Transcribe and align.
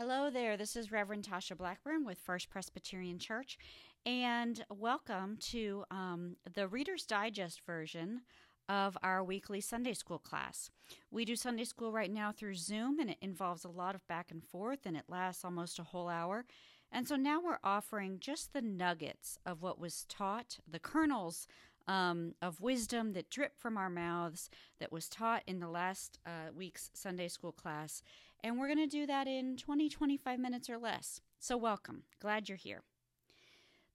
Hello 0.00 0.30
there. 0.30 0.56
This 0.56 0.76
is 0.76 0.90
Reverend 0.90 1.28
Tasha 1.28 1.54
Blackburn 1.54 2.06
with 2.06 2.18
First 2.18 2.48
Presbyterian 2.48 3.18
Church, 3.18 3.58
and 4.06 4.64
welcome 4.70 5.36
to 5.50 5.84
um, 5.90 6.36
the 6.54 6.66
Reader's 6.66 7.04
Digest 7.04 7.60
version 7.66 8.22
of 8.66 8.96
our 9.02 9.22
weekly 9.22 9.60
Sunday 9.60 9.92
school 9.92 10.18
class. 10.18 10.70
We 11.10 11.26
do 11.26 11.36
Sunday 11.36 11.64
school 11.64 11.92
right 11.92 12.10
now 12.10 12.32
through 12.32 12.54
Zoom, 12.54 12.98
and 12.98 13.10
it 13.10 13.18
involves 13.20 13.62
a 13.62 13.68
lot 13.68 13.94
of 13.94 14.08
back 14.08 14.30
and 14.30 14.42
forth, 14.42 14.86
and 14.86 14.96
it 14.96 15.04
lasts 15.06 15.44
almost 15.44 15.78
a 15.78 15.82
whole 15.84 16.08
hour. 16.08 16.46
And 16.90 17.06
so 17.06 17.16
now 17.16 17.38
we're 17.38 17.58
offering 17.62 18.20
just 18.20 18.54
the 18.54 18.62
nuggets 18.62 19.38
of 19.44 19.60
what 19.60 19.78
was 19.78 20.06
taught, 20.08 20.60
the 20.66 20.78
kernels 20.80 21.46
um, 21.86 22.34
of 22.40 22.60
wisdom 22.60 23.12
that 23.12 23.28
drip 23.28 23.58
from 23.58 23.76
our 23.76 23.90
mouths 23.90 24.48
that 24.78 24.92
was 24.92 25.10
taught 25.10 25.42
in 25.46 25.60
the 25.60 25.68
last 25.68 26.18
uh, 26.24 26.52
week's 26.56 26.90
Sunday 26.94 27.28
school 27.28 27.52
class. 27.52 28.02
And 28.42 28.58
we're 28.58 28.68
going 28.68 28.78
to 28.78 28.86
do 28.86 29.06
that 29.06 29.26
in 29.26 29.56
20, 29.56 29.88
25 29.88 30.38
minutes 30.38 30.70
or 30.70 30.78
less. 30.78 31.20
So, 31.38 31.56
welcome. 31.56 32.04
Glad 32.20 32.48
you're 32.48 32.56
here. 32.56 32.82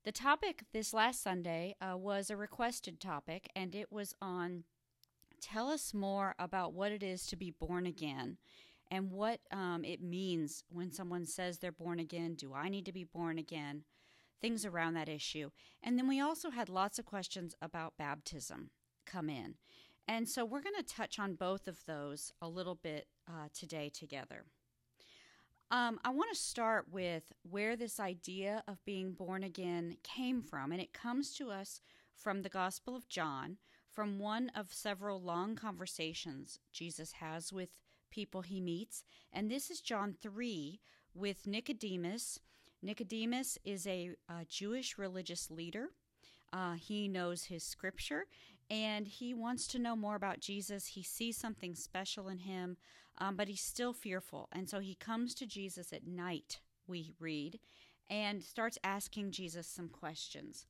The 0.03 0.12
topic 0.12 0.63
this 0.72 0.94
last 0.94 1.23
Sunday 1.23 1.76
uh, 1.81 1.98
was 1.98 2.30
a 2.30 2.38
requested 2.38 3.00
topic, 3.00 3.50
and 3.55 3.73
it 3.73 3.91
was 3.91 4.13
on 4.22 4.63
tell 5.41 5.70
us 5.70 5.94
more 5.94 6.36
about 6.39 6.73
what 6.73 6.91
it 6.91 7.03
is 7.03 7.26
to 7.27 7.36
be 7.36 7.52
born 7.52 7.86
again 7.86 8.38
and 8.89 9.12
what 9.12 9.41
um, 9.52 9.84
it 9.84 10.02
means 10.02 10.64
when 10.70 10.91
someone 10.91 11.25
says 11.25 11.58
they're 11.58 11.72
born 11.72 12.00
again. 12.00 12.36
Do 12.36 12.53
I 12.53 12.70
need 12.70 12.86
to 12.86 12.94
be 12.94 13.03
born 13.03 13.38
again? 13.38 13.84
things 14.41 14.66
around 14.66 14.94
that 14.94 15.09
issue. 15.09 15.50
And 15.81 15.98
then 15.98 16.08
we 16.08 16.20
also 16.20 16.52
had 16.52 16.70
lots 16.70 17.00
of 17.00 17.05
questions 17.05 17.55
about 17.62 17.98
baptism 17.98 18.70
come 19.05 19.30
in. 19.30 19.55
And 20.08 20.30
so 20.30 20.45
we're 20.45 20.62
going 20.62 20.76
to 20.76 20.84
touch 20.84 21.20
on 21.20 21.36
both 21.36 21.68
of 21.68 21.84
those 21.86 22.32
a 22.41 22.48
little 22.48 22.76
bit 22.76 23.08
uh, 23.27 23.48
today 23.54 23.90
together. 23.90 24.45
Um, 25.72 26.00
I 26.05 26.12
want 26.12 26.31
to 26.31 26.40
start 26.40 26.86
with 26.91 27.34
where 27.50 27.76
this 27.76 28.00
idea 28.00 28.64
of 28.67 28.86
being 28.86 29.14
born 29.14 29.44
again 29.44 29.97
came 30.03 30.44
from, 30.44 30.72
and 30.72 30.80
it 30.80 30.94
comes 30.94 31.34
to 31.38 31.50
us 31.50 31.81
from 32.14 32.44
the 32.44 32.50
Gospel 32.50 32.95
of 32.95 33.09
John, 33.09 33.58
from 33.92 34.20
one 34.20 34.52
of 34.56 34.73
several 34.73 35.20
long 35.20 35.56
conversations 35.56 36.59
Jesus 36.72 37.14
has 37.14 37.52
with 37.52 37.69
people 38.12 38.44
he 38.44 38.62
meets. 38.62 39.03
And 39.34 39.50
this 39.50 39.72
is 39.72 39.81
John 39.81 40.14
3 40.22 40.80
with 41.16 41.47
Nicodemus 41.47 42.40
Nicodemus 42.86 43.58
is 43.66 43.88
a, 43.88 44.12
a 44.30 44.45
Jewish 44.47 44.97
religious 44.97 45.50
leader. 45.50 45.90
Uh, 46.56 46.75
he 46.75 47.09
knows 47.09 47.45
his 47.45 47.64
scripture 47.64 48.28
and 48.70 49.08
he 49.08 49.34
wants 49.34 49.67
to 49.67 49.80
know 49.80 49.95
more 49.95 50.16
about 50.16 50.39
Jesus. 50.39 50.88
He 50.88 51.03
sees 51.03 51.38
something 51.38 51.75
special 51.75 52.30
in 52.30 52.39
him, 52.39 52.78
um, 53.17 53.36
but 53.36 53.50
he's 53.50 53.62
still 53.62 53.92
fearful. 53.92 54.47
And 54.53 54.70
so 54.70 54.80
he 54.80 54.95
comes 54.95 55.36
to 55.36 55.45
Jesus 55.45 55.92
at 55.92 56.08
night, 56.08 56.62
we 56.88 57.12
read, 57.20 57.59
and 58.09 58.42
starts 58.42 58.78
asking 58.84 59.31
Jesus 59.31 59.67
some 59.67 59.89
questions. 59.89 60.66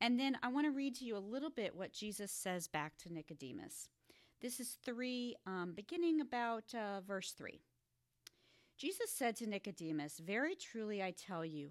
And 0.00 0.18
then 0.18 0.36
I 0.42 0.48
want 0.48 0.66
to 0.66 0.72
read 0.72 0.96
to 0.96 1.04
you 1.04 1.16
a 1.16 1.18
little 1.18 1.50
bit 1.50 1.76
what 1.76 1.92
Jesus 1.92 2.32
says 2.32 2.66
back 2.66 2.96
to 2.98 3.12
Nicodemus. 3.12 3.88
This 4.40 4.58
is 4.58 4.78
3, 4.84 5.36
um, 5.46 5.74
beginning 5.76 6.20
about 6.20 6.74
uh, 6.74 7.02
verse 7.06 7.32
3. 7.32 7.60
Jesus 8.76 9.12
said 9.12 9.36
to 9.36 9.46
Nicodemus, 9.46 10.18
Very 10.18 10.56
truly 10.56 11.02
I 11.02 11.12
tell 11.12 11.44
you, 11.44 11.70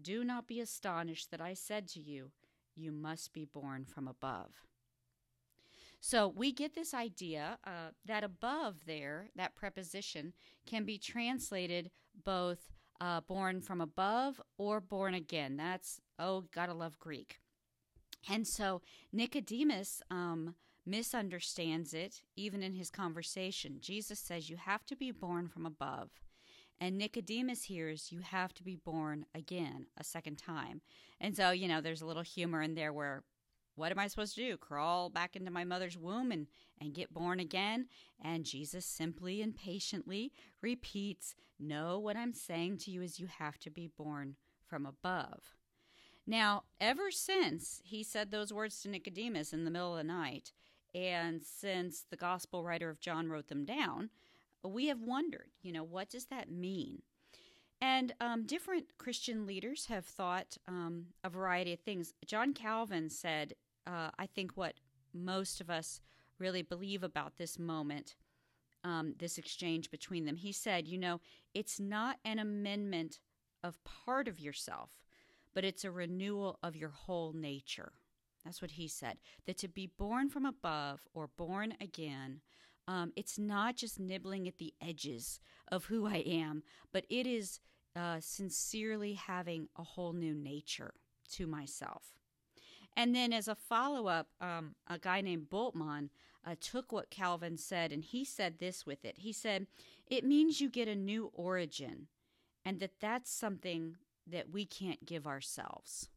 Do 0.00 0.24
not 0.24 0.46
be 0.46 0.60
astonished 0.60 1.30
that 1.30 1.40
I 1.40 1.54
said 1.54 1.88
to 1.88 2.00
you, 2.00 2.30
You 2.74 2.92
must 2.92 3.32
be 3.32 3.44
born 3.44 3.84
from 3.84 4.06
above. 4.06 4.66
So 6.00 6.28
we 6.28 6.52
get 6.52 6.74
this 6.74 6.94
idea 6.94 7.58
uh, 7.64 7.90
that 8.04 8.22
above 8.22 8.86
there, 8.86 9.28
that 9.34 9.56
preposition, 9.56 10.34
can 10.66 10.84
be 10.84 10.98
translated 10.98 11.90
both 12.24 12.68
uh, 13.00 13.20
born 13.22 13.60
from 13.60 13.80
above 13.80 14.40
or 14.58 14.80
born 14.80 15.14
again. 15.14 15.56
That's, 15.56 16.00
oh, 16.18 16.44
gotta 16.54 16.74
love 16.74 16.98
Greek. 16.98 17.40
And 18.28 18.46
so 18.46 18.82
Nicodemus 19.12 20.02
um, 20.10 20.54
misunderstands 20.84 21.94
it 21.94 22.22
even 22.36 22.62
in 22.62 22.74
his 22.74 22.90
conversation. 22.90 23.78
Jesus 23.80 24.18
says, 24.18 24.50
You 24.50 24.56
have 24.56 24.84
to 24.86 24.96
be 24.96 25.10
born 25.10 25.48
from 25.48 25.66
above. 25.66 26.10
And 26.80 26.98
Nicodemus 26.98 27.64
hears 27.64 28.12
you 28.12 28.20
have 28.20 28.52
to 28.54 28.62
be 28.62 28.76
born 28.76 29.24
again 29.34 29.86
a 29.96 30.04
second 30.04 30.36
time. 30.36 30.82
And 31.20 31.36
so, 31.36 31.50
you 31.50 31.68
know, 31.68 31.80
there's 31.80 32.02
a 32.02 32.06
little 32.06 32.22
humor 32.22 32.60
in 32.60 32.74
there 32.74 32.92
where 32.92 33.24
what 33.76 33.92
am 33.92 33.98
I 33.98 34.06
supposed 34.06 34.34
to 34.34 34.40
do? 34.40 34.56
Crawl 34.56 35.10
back 35.10 35.36
into 35.36 35.50
my 35.50 35.64
mother's 35.64 35.98
womb 35.98 36.32
and, 36.32 36.46
and 36.80 36.94
get 36.94 37.12
born 37.12 37.38
again? 37.38 37.88
And 38.22 38.44
Jesus 38.44 38.86
simply 38.86 39.42
and 39.42 39.54
patiently 39.54 40.32
repeats, 40.62 41.34
No, 41.58 41.98
what 41.98 42.16
I'm 42.16 42.32
saying 42.32 42.78
to 42.78 42.90
you 42.90 43.02
is 43.02 43.20
you 43.20 43.26
have 43.26 43.58
to 43.60 43.70
be 43.70 43.86
born 43.86 44.36
from 44.66 44.86
above. 44.86 45.54
Now, 46.26 46.64
ever 46.80 47.10
since 47.10 47.80
he 47.84 48.02
said 48.02 48.30
those 48.30 48.52
words 48.52 48.80
to 48.80 48.88
Nicodemus 48.88 49.52
in 49.52 49.64
the 49.64 49.70
middle 49.70 49.92
of 49.92 49.98
the 49.98 50.04
night, 50.04 50.52
and 50.94 51.42
since 51.44 52.04
the 52.08 52.16
gospel 52.16 52.64
writer 52.64 52.88
of 52.88 53.00
John 53.00 53.28
wrote 53.28 53.48
them 53.48 53.64
down, 53.66 54.08
we 54.68 54.86
have 54.86 55.00
wondered, 55.00 55.50
you 55.62 55.72
know, 55.72 55.84
what 55.84 56.10
does 56.10 56.26
that 56.26 56.50
mean? 56.50 57.02
And 57.80 58.14
um, 58.20 58.44
different 58.46 58.86
Christian 58.98 59.46
leaders 59.46 59.86
have 59.86 60.06
thought 60.06 60.56
um, 60.66 61.06
a 61.22 61.28
variety 61.28 61.72
of 61.72 61.80
things. 61.80 62.14
John 62.24 62.54
Calvin 62.54 63.10
said, 63.10 63.54
uh, 63.86 64.10
I 64.18 64.26
think 64.26 64.52
what 64.54 64.74
most 65.12 65.60
of 65.60 65.68
us 65.68 66.00
really 66.38 66.62
believe 66.62 67.02
about 67.02 67.36
this 67.36 67.58
moment, 67.58 68.16
um, 68.84 69.14
this 69.18 69.38
exchange 69.38 69.90
between 69.90 70.24
them. 70.24 70.36
He 70.36 70.52
said, 70.52 70.88
you 70.88 70.98
know, 70.98 71.20
it's 71.54 71.78
not 71.78 72.18
an 72.24 72.38
amendment 72.38 73.20
of 73.62 73.82
part 73.84 74.28
of 74.28 74.40
yourself, 74.40 74.90
but 75.54 75.64
it's 75.64 75.84
a 75.84 75.90
renewal 75.90 76.58
of 76.62 76.76
your 76.76 76.90
whole 76.90 77.32
nature. 77.32 77.92
That's 78.44 78.62
what 78.62 78.72
he 78.72 78.88
said. 78.88 79.18
That 79.46 79.58
to 79.58 79.68
be 79.68 79.90
born 79.98 80.28
from 80.28 80.46
above 80.46 81.00
or 81.12 81.28
born 81.36 81.74
again 81.80 82.40
um, 82.88 83.12
it's 83.16 83.38
not 83.38 83.76
just 83.76 83.98
nibbling 83.98 84.46
at 84.46 84.58
the 84.58 84.74
edges 84.80 85.40
of 85.68 85.86
who 85.86 86.06
I 86.06 86.18
am, 86.18 86.62
but 86.92 87.04
it 87.10 87.26
is 87.26 87.60
uh, 87.94 88.18
sincerely 88.20 89.14
having 89.14 89.68
a 89.76 89.82
whole 89.82 90.12
new 90.12 90.34
nature 90.34 90.94
to 91.32 91.46
myself. 91.46 92.14
And 92.96 93.14
then, 93.14 93.32
as 93.32 93.48
a 93.48 93.54
follow 93.54 94.06
up, 94.06 94.28
um, 94.40 94.74
a 94.86 94.98
guy 94.98 95.20
named 95.20 95.50
Bultmann 95.50 96.08
uh, 96.46 96.54
took 96.60 96.92
what 96.92 97.10
Calvin 97.10 97.56
said 97.56 97.92
and 97.92 98.04
he 98.04 98.24
said 98.24 98.58
this 98.58 98.86
with 98.86 99.04
it. 99.04 99.18
He 99.18 99.32
said, 99.32 99.66
It 100.06 100.24
means 100.24 100.60
you 100.60 100.70
get 100.70 100.88
a 100.88 100.94
new 100.94 101.30
origin, 101.34 102.06
and 102.64 102.80
that 102.80 103.00
that's 103.00 103.30
something 103.30 103.96
that 104.26 104.50
we 104.50 104.64
can't 104.64 105.04
give 105.04 105.26
ourselves. 105.26 106.08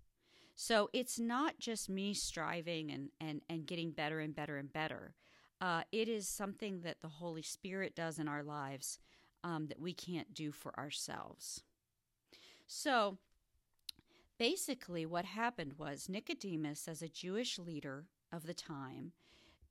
So 0.56 0.90
it's 0.94 1.20
not 1.20 1.60
just 1.60 1.90
me 1.90 2.14
striving 2.14 2.92
and, 2.92 3.10
and, 3.22 3.42
and 3.50 3.66
getting 3.66 3.92
better 3.92 4.20
and 4.20 4.36
better 4.36 4.58
and 4.58 4.72
better. 4.72 5.16
Uh, 5.62 5.82
it 5.92 6.08
is 6.08 6.28
something 6.28 6.82
that 6.82 7.02
the 7.02 7.08
Holy 7.08 7.42
Spirit 7.42 7.96
does 7.96 8.18
in 8.18 8.28
our 8.28 8.44
lives 8.44 9.00
um, 9.44 9.68
that 9.68 9.80
we 9.80 9.94
can't 9.94 10.34
do 10.34 10.52
for 10.52 10.78
ourselves. 10.80 11.64
So, 12.68 13.18
basically, 14.38 15.06
what 15.06 15.26
happened 15.26 15.74
was 15.78 16.08
Nicodemus, 16.08 16.88
as 16.88 17.02
a 17.02 17.10
Jewish 17.10 17.60
leader 17.60 18.06
of 18.32 18.46
the 18.46 18.54
time, 18.54 19.12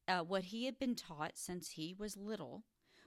uh, 0.06 0.20
what 0.20 0.44
he 0.44 0.64
had 0.64 0.78
been 0.78 0.94
taught 0.94 1.36
since 1.36 1.70
he 1.70 1.94
was 1.98 2.16
little 2.16 2.64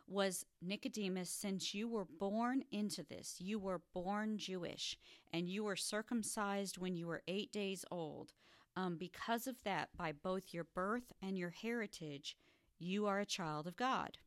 was 0.07 0.45
Nicodemus, 0.61 1.29
since 1.29 1.73
you 1.73 1.87
were 1.87 2.05
born 2.05 2.63
into 2.71 3.03
this, 3.03 3.35
you 3.39 3.59
were 3.59 3.81
born 3.93 4.37
Jewish, 4.37 4.97
and 5.31 5.47
you 5.47 5.63
were 5.63 5.75
circumcised 5.75 6.77
when 6.77 6.95
you 6.95 7.07
were 7.07 7.23
eight 7.27 7.51
days 7.51 7.85
old. 7.89 8.33
Um, 8.75 8.97
because 8.97 9.47
of 9.47 9.63
that, 9.63 9.89
by 9.97 10.11
both 10.11 10.53
your 10.53 10.63
birth 10.63 11.11
and 11.21 11.37
your 11.37 11.49
heritage, 11.49 12.37
you 12.81 13.05
are 13.05 13.19
a 13.19 13.25
child 13.25 13.67
of 13.67 13.75
God. 13.75 14.17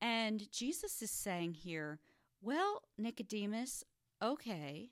And 0.00 0.50
Jesus 0.50 1.00
is 1.02 1.10
saying 1.10 1.54
here, 1.54 2.00
well, 2.40 2.82
Nicodemus, 2.98 3.84
okay, 4.22 4.90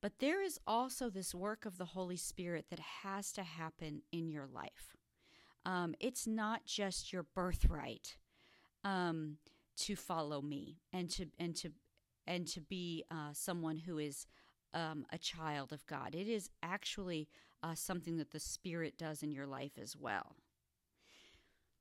but 0.00 0.18
there 0.20 0.42
is 0.42 0.60
also 0.66 1.10
this 1.10 1.34
work 1.34 1.66
of 1.66 1.78
the 1.78 1.86
Holy 1.86 2.16
Spirit 2.16 2.66
that 2.70 2.78
has 3.02 3.32
to 3.32 3.42
happen 3.42 4.02
in 4.12 4.28
your 4.28 4.46
life. 4.46 4.96
Um, 5.64 5.94
it's 5.98 6.26
not 6.26 6.64
just 6.64 7.12
your 7.12 7.24
birthright 7.24 8.16
um, 8.84 9.38
to 9.78 9.96
follow 9.96 10.40
me 10.40 10.78
and 10.92 11.10
to 11.10 11.26
and 11.40 11.56
to 11.56 11.72
and 12.26 12.46
to 12.46 12.60
be 12.60 13.04
uh, 13.10 13.30
someone 13.32 13.78
who 13.78 13.98
is 13.98 14.26
um, 14.74 15.06
a 15.10 15.18
child 15.18 15.72
of 15.72 15.84
God. 15.86 16.14
It 16.14 16.28
is 16.28 16.50
actually 16.62 17.28
uh, 17.62 17.74
something 17.74 18.16
that 18.18 18.30
the 18.30 18.38
Spirit 18.38 18.96
does 18.96 19.22
in 19.24 19.32
your 19.32 19.46
life 19.46 19.72
as 19.80 19.96
well. 19.96 20.36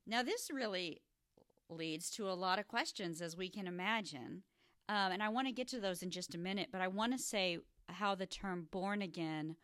Now, 0.08 0.24
this 0.24 0.50
really 0.52 1.02
leads 1.70 2.10
to 2.12 2.30
a 2.30 2.34
lot 2.34 2.60
of 2.60 2.68
questions, 2.68 3.22
as 3.22 3.36
we 3.36 3.50
can 3.50 3.68
imagine. 3.68 4.44
Um, 4.88 5.12
and 5.12 5.24
I 5.24 5.30
want 5.30 5.48
to 5.48 5.54
get 5.54 5.68
to 5.70 5.80
those 5.80 6.04
in 6.04 6.12
just 6.12 6.36
a 6.36 6.38
minute, 6.38 6.70
but 6.72 6.82
I 6.82 6.88
want 6.88 7.14
to 7.14 7.18
say 7.18 7.60
how 7.90 8.16
the 8.16 8.28
term 8.28 8.68
born 8.72 9.02
again 9.02 9.56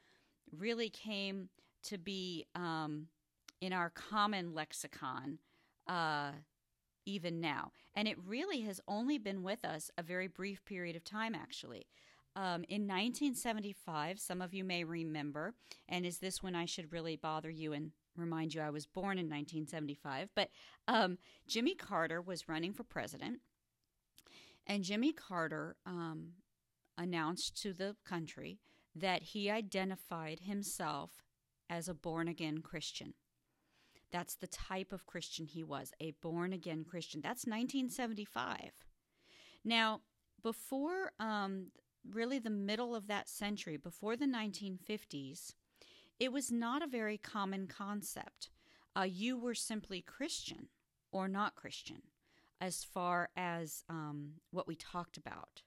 really 0.51 0.89
came 0.89 1.49
to 1.83 1.97
be 1.97 2.45
um, 2.55 3.07
in 3.61 3.73
our 3.73 3.89
common 3.91 4.53
lexicon 4.53 5.39
uh, 5.87 6.31
even 7.05 7.39
now. 7.39 7.71
And 7.95 8.07
it 8.07 8.17
really 8.25 8.61
has 8.61 8.81
only 8.87 9.17
been 9.17 9.43
with 9.43 9.63
us 9.63 9.91
a 9.97 10.03
very 10.03 10.27
brief 10.27 10.63
period 10.65 10.95
of 10.95 11.03
time, 11.03 11.35
actually. 11.35 11.87
Um, 12.35 12.63
in 12.69 12.87
1975, 12.87 14.19
some 14.19 14.41
of 14.41 14.53
you 14.53 14.63
may 14.63 14.83
remember, 14.83 15.53
and 15.89 16.05
is 16.05 16.19
this 16.19 16.41
when 16.41 16.55
I 16.55 16.65
should 16.65 16.93
really 16.93 17.17
bother 17.17 17.49
you 17.49 17.73
and 17.73 17.91
remind 18.15 18.53
you 18.53 18.61
I 18.61 18.69
was 18.69 18.85
born 18.85 19.17
in 19.17 19.25
1975? 19.25 20.29
But 20.35 20.49
um, 20.87 21.17
Jimmy 21.47 21.75
Carter 21.75 22.21
was 22.21 22.49
running 22.49 22.73
for 22.73 22.83
president, 22.83 23.39
and 24.67 24.83
Jimmy 24.83 25.13
Carter 25.13 25.75
um, 25.85 26.33
announced 26.97 27.61
to 27.61 27.73
the 27.73 27.95
country 28.05 28.59
that 28.95 29.23
he 29.23 29.49
identified 29.49 30.41
himself 30.41 31.11
as 31.69 31.87
a 31.87 31.93
born 31.93 32.27
again 32.27 32.59
Christian. 32.59 33.13
That's 34.11 34.35
the 34.35 34.47
type 34.47 34.91
of 34.91 35.05
Christian 35.05 35.45
he 35.45 35.63
was, 35.63 35.93
a 35.99 36.11
born 36.21 36.51
again 36.51 36.83
Christian. 36.83 37.21
That's 37.21 37.45
1975. 37.45 38.71
Now, 39.63 40.01
before 40.43 41.13
um, 41.19 41.67
really 42.09 42.39
the 42.39 42.49
middle 42.49 42.93
of 42.95 43.07
that 43.07 43.29
century, 43.29 43.77
before 43.77 44.17
the 44.17 44.25
1950s, 44.25 45.53
it 46.21 46.31
was 46.31 46.51
not 46.51 46.83
a 46.83 46.87
very 46.87 47.17
common 47.17 47.65
concept. 47.65 48.51
Uh, 48.95 49.01
you 49.01 49.39
were 49.39 49.55
simply 49.55 50.01
Christian 50.01 50.67
or 51.11 51.27
not 51.27 51.55
Christian 51.55 52.03
as 52.61 52.83
far 52.83 53.29
as 53.35 53.83
um, 53.89 54.33
what 54.51 54.67
we 54.67 54.75
talked 54.75 55.17
about 55.17 55.63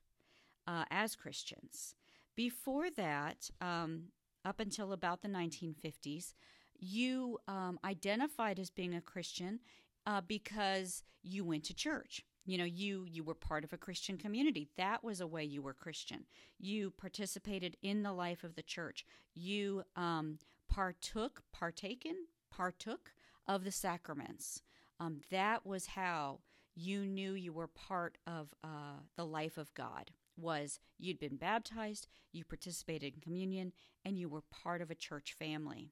uh, 0.69 0.85
as 0.93 1.17
Christians. 1.17 1.97
Before 2.37 2.89
that, 2.91 3.51
um, 3.61 4.11
up 4.45 4.61
until 4.61 4.93
about 4.93 5.23
the 5.23 5.29
1950s, 5.29 6.35
you 6.79 7.39
um, 7.49 7.81
identified 7.85 8.61
as 8.61 8.71
being 8.71 8.95
a 8.95 9.01
Christian 9.01 9.59
uh, 10.07 10.21
because 10.21 11.03
you 11.25 11.45
went 11.45 11.65
to 11.65 11.75
church. 11.75 12.25
You 12.45 12.59
know, 12.59 12.65
you 12.65 13.07
you 13.09 13.25
were 13.25 13.35
part 13.35 13.65
of 13.65 13.73
a 13.73 13.79
Christian 13.79 14.19
community. 14.19 14.69
That 14.77 15.03
was 15.03 15.21
a 15.21 15.27
way 15.27 15.45
you 15.45 15.63
were 15.63 15.73
Christian. 15.73 16.27
You 16.59 16.91
participated 16.91 17.77
in 17.83 18.03
the 18.03 18.13
life 18.13 18.45
of 18.45 18.55
the 18.55 18.63
church. 18.63 19.07
You 19.35 19.85
um, 19.97 20.39
partook, 20.69 21.43
partaken, 21.53 22.27
partook 22.51 23.13
of 23.47 23.65
the 23.65 23.73
sacraments. 23.73 24.63
Um, 25.01 25.21
that 25.31 25.67
was 25.67 25.87
how 25.87 26.41
you 26.75 27.07
knew 27.07 27.33
you 27.33 27.53
were 27.53 27.69
part 27.69 28.19
of 28.27 28.53
uh, 28.63 29.01
the 29.17 29.25
life 29.25 29.57
of 29.59 29.73
God 29.75 30.11
was 30.37 30.81
you'd 30.99 31.21
been 31.21 31.37
baptized, 31.37 32.09
you 32.33 32.45
participated 32.45 33.15
in 33.15 33.21
communion, 33.21 33.73
and 34.05 34.19
you 34.19 34.29
were 34.29 34.43
part 34.51 34.83
of 34.83 34.91
a 34.91 34.95
church 34.95 35.35
family. 35.39 35.91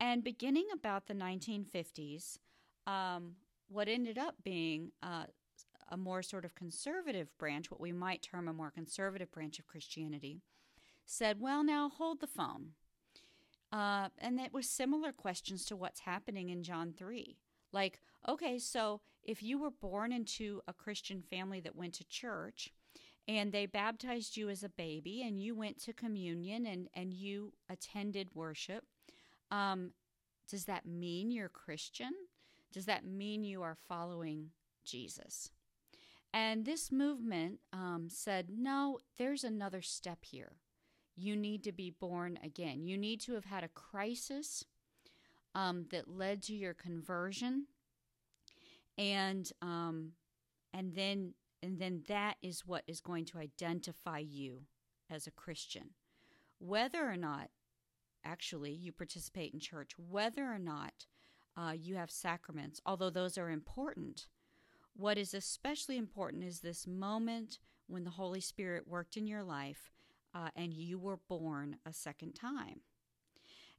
And 0.00 0.24
beginning 0.24 0.66
about 0.72 1.06
the 1.06 1.14
1950s, 1.14 2.38
um, 2.86 3.36
what 3.68 3.88
ended 3.88 4.18
up 4.18 4.34
being 4.44 4.92
uh, 5.02 5.24
a 5.88 5.96
more 5.96 6.22
sort 6.22 6.44
of 6.44 6.54
conservative 6.54 7.28
branch, 7.38 7.70
what 7.70 7.80
we 7.80 7.92
might 7.92 8.22
term 8.22 8.48
a 8.48 8.52
more 8.52 8.70
conservative 8.70 9.30
branch 9.30 9.58
of 9.58 9.66
Christianity, 9.66 10.40
said, 11.04 11.40
well, 11.40 11.62
now 11.62 11.88
hold 11.88 12.20
the 12.20 12.26
phone. 12.26 12.70
Uh, 13.72 14.08
and 14.18 14.40
it 14.40 14.52
was 14.52 14.68
similar 14.68 15.12
questions 15.12 15.64
to 15.66 15.76
what's 15.76 16.00
happening 16.00 16.50
in 16.50 16.62
John 16.62 16.92
3. 16.96 17.36
Like, 17.72 18.00
okay, 18.28 18.58
so 18.58 19.00
if 19.22 19.42
you 19.42 19.58
were 19.58 19.70
born 19.70 20.12
into 20.12 20.62
a 20.66 20.72
Christian 20.72 21.22
family 21.22 21.60
that 21.60 21.76
went 21.76 21.94
to 21.94 22.08
church, 22.08 22.72
and 23.28 23.52
they 23.52 23.66
baptized 23.66 24.36
you 24.36 24.48
as 24.48 24.62
a 24.62 24.68
baby 24.68 25.22
and 25.22 25.40
you 25.40 25.54
went 25.54 25.82
to 25.82 25.92
communion 25.92 26.66
and, 26.66 26.88
and 26.94 27.12
you 27.12 27.52
attended 27.68 28.28
worship 28.34 28.84
um, 29.50 29.92
does 30.48 30.64
that 30.64 30.86
mean 30.86 31.30
you're 31.30 31.48
christian 31.48 32.12
does 32.72 32.86
that 32.86 33.04
mean 33.04 33.44
you 33.44 33.62
are 33.62 33.76
following 33.88 34.50
jesus 34.84 35.50
and 36.36 36.66
this 36.66 36.92
movement 36.92 37.60
um, 37.72 38.08
said 38.10 38.50
no 38.54 38.98
there's 39.16 39.42
another 39.42 39.80
step 39.80 40.18
here. 40.22 40.52
You 41.16 41.34
need 41.34 41.64
to 41.64 41.72
be 41.72 41.90
born 41.90 42.38
again. 42.44 42.86
You 42.86 42.98
need 42.98 43.22
to 43.22 43.32
have 43.32 43.46
had 43.46 43.64
a 43.64 43.68
crisis 43.68 44.62
um, 45.54 45.86
that 45.90 46.08
led 46.08 46.42
to 46.42 46.54
your 46.54 46.74
conversion. 46.74 47.68
And 48.98 49.50
um, 49.62 50.12
and 50.74 50.94
then 50.94 51.32
and 51.62 51.78
then 51.78 52.02
that 52.08 52.36
is 52.42 52.66
what 52.66 52.82
is 52.86 53.00
going 53.00 53.24
to 53.26 53.38
identify 53.38 54.18
you 54.18 54.64
as 55.10 55.26
a 55.26 55.30
Christian. 55.30 55.94
Whether 56.58 57.08
or 57.10 57.16
not, 57.16 57.48
actually, 58.24 58.72
you 58.72 58.92
participate 58.92 59.54
in 59.54 59.60
church, 59.60 59.92
whether 59.96 60.44
or 60.44 60.58
not 60.58 61.06
uh, 61.56 61.72
you 61.74 61.96
have 61.96 62.10
sacraments, 62.10 62.80
although 62.84 63.10
those 63.10 63.38
are 63.38 63.48
important, 63.48 64.26
what 64.96 65.18
is 65.18 65.34
especially 65.34 65.96
important 65.96 66.44
is 66.44 66.60
this 66.60 66.86
moment 66.86 67.58
when 67.86 68.04
the 68.04 68.10
Holy 68.10 68.40
Spirit 68.40 68.88
worked 68.88 69.16
in 69.16 69.26
your 69.26 69.44
life 69.44 69.90
uh, 70.34 70.48
and 70.56 70.72
you 70.72 70.98
were 70.98 71.18
born 71.28 71.76
a 71.86 71.92
second 71.92 72.34
time. 72.34 72.80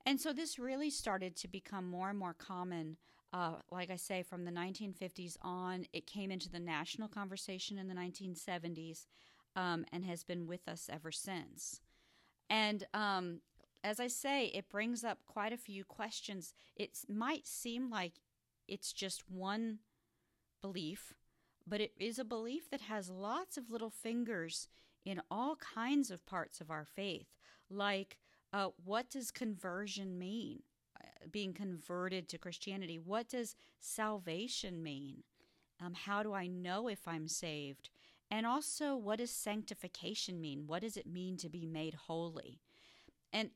And 0.05 0.21
so 0.21 0.31
this 0.31 0.57
really 0.57 0.89
started 0.89 1.35
to 1.37 1.47
become 1.47 1.89
more 1.89 2.09
and 2.09 2.17
more 2.17 2.33
common 2.33 2.97
uh, 3.33 3.55
like 3.71 3.89
I 3.89 3.97
say, 3.97 4.23
from 4.23 4.45
the 4.45 4.51
1950s 4.51 5.37
on, 5.41 5.85
it 5.91 6.07
came 6.07 6.31
into 6.31 6.49
the 6.49 6.59
national 6.59 7.09
conversation 7.09 7.77
in 7.77 7.87
the 7.87 7.93
1970s 7.93 9.05
um, 9.55 9.85
and 9.91 10.05
has 10.05 10.23
been 10.23 10.47
with 10.47 10.67
us 10.67 10.89
ever 10.91 11.11
since. 11.11 11.81
And 12.49 12.85
um, 12.93 13.41
as 13.83 13.99
I 13.99 14.07
say, 14.07 14.45
it 14.47 14.69
brings 14.69 15.03
up 15.03 15.19
quite 15.25 15.51
a 15.51 15.57
few 15.57 15.83
questions. 15.83 16.53
It 16.75 16.97
might 17.09 17.45
seem 17.45 17.89
like 17.89 18.13
it's 18.67 18.93
just 18.93 19.29
one 19.29 19.79
belief, 20.61 21.13
but 21.65 21.81
it 21.81 21.91
is 21.97 22.19
a 22.19 22.25
belief 22.25 22.69
that 22.69 22.81
has 22.81 23.09
lots 23.09 23.57
of 23.57 23.71
little 23.71 23.89
fingers 23.89 24.67
in 25.05 25.21
all 25.29 25.55
kinds 25.55 26.11
of 26.11 26.25
parts 26.25 26.61
of 26.61 26.69
our 26.69 26.85
faith. 26.85 27.27
Like, 27.69 28.17
uh, 28.53 28.69
what 28.83 29.09
does 29.09 29.31
conversion 29.31 30.17
mean? 30.17 30.63
being 31.31 31.53
converted 31.53 32.27
to 32.29 32.37
Christianity. 32.37 32.99
What 32.99 33.29
does 33.29 33.55
salvation 33.79 34.81
mean? 34.81 35.23
Um, 35.83 35.93
how 35.93 36.23
do 36.23 36.33
I 36.33 36.47
know 36.47 36.87
if 36.87 37.07
I'm 37.07 37.27
saved? 37.27 37.89
And 38.29 38.45
also, 38.45 38.95
what 38.95 39.19
does 39.19 39.31
sanctification 39.31 40.41
mean? 40.41 40.63
What 40.67 40.81
does 40.81 40.97
it 40.97 41.07
mean 41.07 41.37
to 41.37 41.49
be 41.49 41.65
made 41.65 41.93
holy? 41.93 42.59
And 43.31 43.51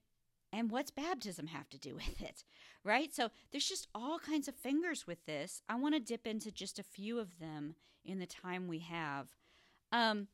and 0.53 0.70
what's 0.70 0.91
baptism 0.91 1.48
have 1.48 1.70
to 1.70 1.79
do 1.79 1.96
with 1.96 2.22
it? 2.22 2.43
Right? 2.84 3.13
So 3.13 3.29
there's 3.51 3.67
just 3.67 3.88
all 3.93 4.20
kinds 4.20 4.48
of 4.48 4.55
fingers 4.55 5.05
with 5.05 5.25
this. 5.25 5.62
I 5.70 5.75
want 5.75 5.96
to 5.96 6.00
dip 6.00 6.25
into 6.25 6.51
just 6.51 6.79
a 6.79 6.84
few 6.84 7.20
of 7.20 7.39
them 7.39 7.75
in 8.03 8.20
the 8.20 8.25
time 8.25 8.67
we 8.67 8.79
have. 8.79 9.27
Um, 9.91 10.27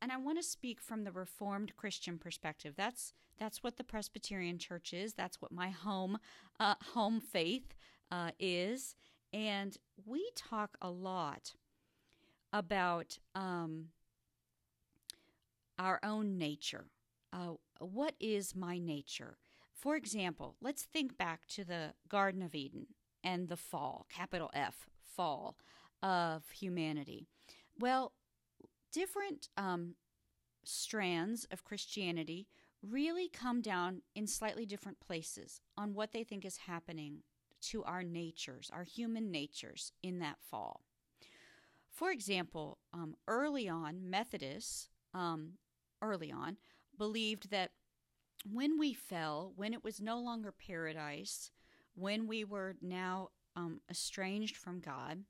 and 0.00 0.12
I 0.12 0.16
want 0.16 0.38
to 0.38 0.44
speak 0.44 0.80
from 0.80 1.04
the 1.04 1.12
Reformed 1.12 1.76
Christian 1.76 2.18
perspective. 2.18 2.74
That's 2.76 3.12
that's 3.38 3.62
what 3.62 3.76
the 3.76 3.84
Presbyterian 3.84 4.58
Church 4.58 4.92
is. 4.92 5.14
That's 5.14 5.40
what 5.40 5.52
my 5.52 5.70
home 5.70 6.18
uh, 6.60 6.74
home 6.92 7.20
faith 7.20 7.74
uh, 8.10 8.30
is, 8.38 8.94
and 9.32 9.76
we 10.06 10.30
talk 10.36 10.76
a 10.80 10.90
lot 10.90 11.54
about 12.52 13.18
um, 13.34 13.86
our 15.78 15.98
own 16.02 16.38
nature. 16.38 16.86
Uh, 17.32 17.54
what 17.80 18.14
is 18.20 18.54
my 18.54 18.78
nature? 18.78 19.36
For 19.78 19.94
example, 19.94 20.56
let's 20.60 20.82
think 20.82 21.16
back 21.16 21.46
to 21.48 21.64
the 21.64 21.94
Garden 22.08 22.42
of 22.42 22.54
Eden 22.54 22.88
and 23.22 23.48
the 23.48 23.56
fall, 23.56 24.06
capital 24.08 24.50
F, 24.52 24.88
fall 25.16 25.56
of 26.02 26.50
humanity. 26.50 27.28
Well, 27.78 28.12
different 28.92 29.48
um, 29.56 29.94
strands 30.64 31.46
of 31.52 31.64
Christianity 31.64 32.48
really 32.82 33.28
come 33.28 33.60
down 33.60 34.02
in 34.16 34.26
slightly 34.26 34.66
different 34.66 34.98
places 35.00 35.60
on 35.76 35.94
what 35.94 36.12
they 36.12 36.24
think 36.24 36.44
is 36.44 36.56
happening 36.56 37.22
to 37.60 37.84
our 37.84 38.02
natures, 38.02 38.70
our 38.72 38.84
human 38.84 39.30
natures 39.30 39.92
in 40.02 40.18
that 40.18 40.38
fall. 40.40 40.82
For 41.90 42.10
example, 42.10 42.78
um, 42.92 43.14
early 43.26 43.68
on, 43.68 44.08
Methodists, 44.08 44.88
um, 45.14 45.54
early 46.02 46.30
on, 46.30 46.56
believed 46.96 47.50
that 47.50 47.70
when 48.44 48.78
we 48.78 48.94
fell, 48.94 49.52
when 49.56 49.72
it 49.74 49.84
was 49.84 50.00
no 50.00 50.18
longer 50.18 50.52
paradise, 50.52 51.50
when 51.94 52.26
we 52.26 52.44
were 52.44 52.76
now 52.80 53.30
um, 53.56 53.80
estranged 53.90 54.56
from 54.56 54.80
God, 54.80 55.24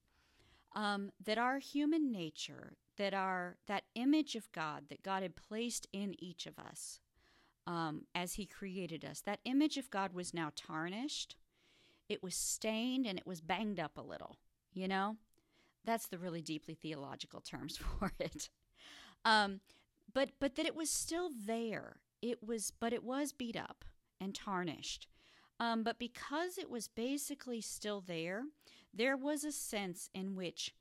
um, 0.74 1.10
that 1.24 1.38
our 1.38 1.58
human 1.58 2.12
nature, 2.12 2.76
that 2.96 3.14
our 3.14 3.56
that 3.66 3.84
image 3.94 4.34
of 4.34 4.50
God 4.52 4.84
that 4.90 5.02
God 5.02 5.22
had 5.22 5.36
placed 5.36 5.86
in 5.92 6.14
each 6.22 6.46
of 6.46 6.58
us 6.58 7.00
um, 7.66 8.02
as 8.14 8.34
He 8.34 8.46
created 8.46 9.04
us. 9.04 9.20
That 9.20 9.40
image 9.44 9.76
of 9.76 9.90
God 9.90 10.12
was 10.12 10.34
now 10.34 10.52
tarnished, 10.54 11.36
it 12.08 12.22
was 12.22 12.34
stained, 12.34 13.06
and 13.06 13.18
it 13.18 13.26
was 13.26 13.40
banged 13.40 13.78
up 13.78 13.96
a 13.96 14.02
little, 14.02 14.36
you 14.72 14.88
know? 14.88 15.16
That's 15.84 16.06
the 16.06 16.18
really 16.18 16.42
deeply 16.42 16.74
theological 16.74 17.40
terms 17.40 17.76
for 17.98 18.12
it. 18.18 18.50
Um, 19.24 19.60
but 20.12 20.30
but 20.40 20.56
that 20.56 20.66
it 20.66 20.76
was 20.76 20.90
still 20.90 21.30
there. 21.46 21.96
It 22.22 22.42
was, 22.42 22.72
but 22.78 22.92
it 22.92 23.04
was 23.04 23.32
beat 23.32 23.56
up 23.56 23.84
and 24.20 24.34
tarnished. 24.34 25.06
Um, 25.60 25.82
but 25.82 25.98
because 25.98 26.58
it 26.58 26.70
was 26.70 26.88
basically 26.88 27.60
still 27.60 28.00
there, 28.00 28.44
there 28.94 29.16
was 29.16 29.44
a 29.44 29.52
sense 29.52 30.08
in 30.14 30.36
which 30.36 30.74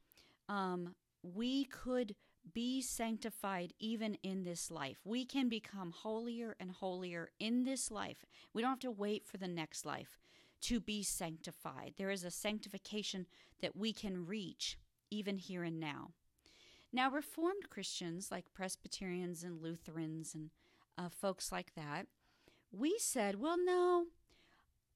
um, 0.50 0.96
we 1.24 1.66
could 1.66 2.16
be 2.54 2.82
sanctified 2.82 3.74
even 3.80 4.16
in 4.24 4.44
this 4.44 4.72
life. 4.72 5.00
We 5.04 5.26
can 5.26 5.50
become 5.50 5.92
holier 5.92 6.56
and 6.60 6.72
holier 6.72 7.30
in 7.40 7.64
this 7.64 7.92
life. 7.92 8.26
We 8.54 8.62
don't 8.62 8.72
have 8.72 8.80
to 8.80 8.92
wait 8.92 9.26
for 9.26 9.38
the 9.38 9.48
next 9.48 9.86
life 9.86 10.18
to 10.62 10.80
be 10.80 11.04
sanctified. 11.04 11.94
There 11.98 12.10
is 12.10 12.24
a 12.24 12.32
sanctification 12.32 13.26
that 13.62 13.76
we 13.76 13.94
can 13.94 14.26
reach 14.26 14.78
even 15.12 15.38
here 15.38 15.64
and 15.64 15.80
now. 15.80 16.12
Now, 16.94 17.12
Reformed 17.12 17.70
Christians 17.70 18.32
like 18.32 18.54
Presbyterians 18.54 19.44
and 19.44 19.62
Lutherans 19.62 20.34
and 20.34 20.50
uh, 20.98 21.10
folks 21.10 21.52
like 21.52 21.74
that, 21.76 22.08
we 22.72 22.98
said, 23.00 23.40
well, 23.40 23.58
no, 23.64 24.06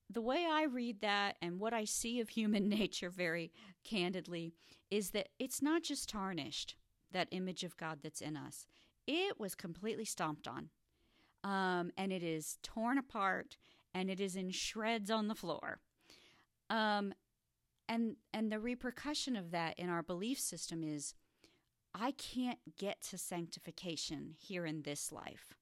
the 0.10 0.22
way 0.22 0.46
I 0.50 0.64
read 0.64 1.02
that 1.02 1.38
and 1.42 1.60
what 1.60 1.74
I 1.74 1.86
see 1.86 2.20
of 2.20 2.30
human 2.30 2.68
nature 2.70 3.10
very 3.10 3.52
candidly 3.84 4.54
is 4.90 5.12
that 5.12 5.30
it's 5.40 5.62
not 5.62 5.84
just 5.84 6.10
tarnished, 6.10 6.76
that 7.12 7.28
image 7.32 7.64
of 7.64 7.78
God 7.78 8.00
that's 8.04 8.22
in 8.22 8.38
us. 8.38 8.66
It 9.08 9.40
was 9.40 9.56
completely 9.56 10.06
stomped 10.06 10.48
on. 10.48 10.70
Um, 11.44 11.92
and 11.98 12.12
it 12.12 12.24
is 12.24 12.58
torn 12.62 12.98
apart 12.98 13.58
and 13.94 14.10
it 14.10 14.20
is 14.20 14.36
in 14.36 14.52
shreds 14.52 15.10
on 15.10 15.28
the 15.28 15.36
floor. 15.36 15.80
Um, 16.70 17.14
and 17.90 18.16
and 18.32 18.52
the 18.52 18.60
repercussion 18.60 19.36
of 19.36 19.52
that 19.52 19.78
in 19.78 19.90
our 19.90 20.04
belief 20.04 20.40
system 20.40 20.84
is 20.84 21.14
I 21.94 22.12
can't 22.12 22.60
get 22.78 23.02
to 23.10 23.18
sanctification 23.18 24.36
here 24.38 24.66
in 24.66 24.84
this 24.84 25.12
life. 25.12 25.58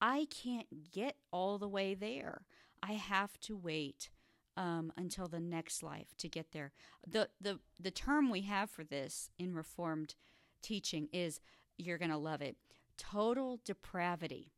I 0.00 0.26
can't 0.30 0.90
get 0.92 1.16
all 1.30 1.58
the 1.58 1.68
way 1.68 1.94
there. 1.94 2.42
I 2.82 2.92
have 2.92 3.38
to 3.40 3.56
wait 3.56 4.10
um, 4.56 4.92
until 4.96 5.28
the 5.28 5.40
next 5.40 5.82
life 5.82 6.16
to 6.18 6.28
get 6.28 6.52
there. 6.52 6.72
The, 7.06 7.28
the, 7.40 7.60
the 7.78 7.90
term 7.90 8.30
we 8.30 8.42
have 8.42 8.70
for 8.70 8.84
this 8.84 9.30
in 9.38 9.54
Reformed 9.54 10.14
teaching 10.62 11.08
is 11.12 11.40
you're 11.76 11.98
going 11.98 12.10
to 12.10 12.16
love 12.16 12.42
it 12.42 12.56
total 12.98 13.60
depravity. 13.64 14.52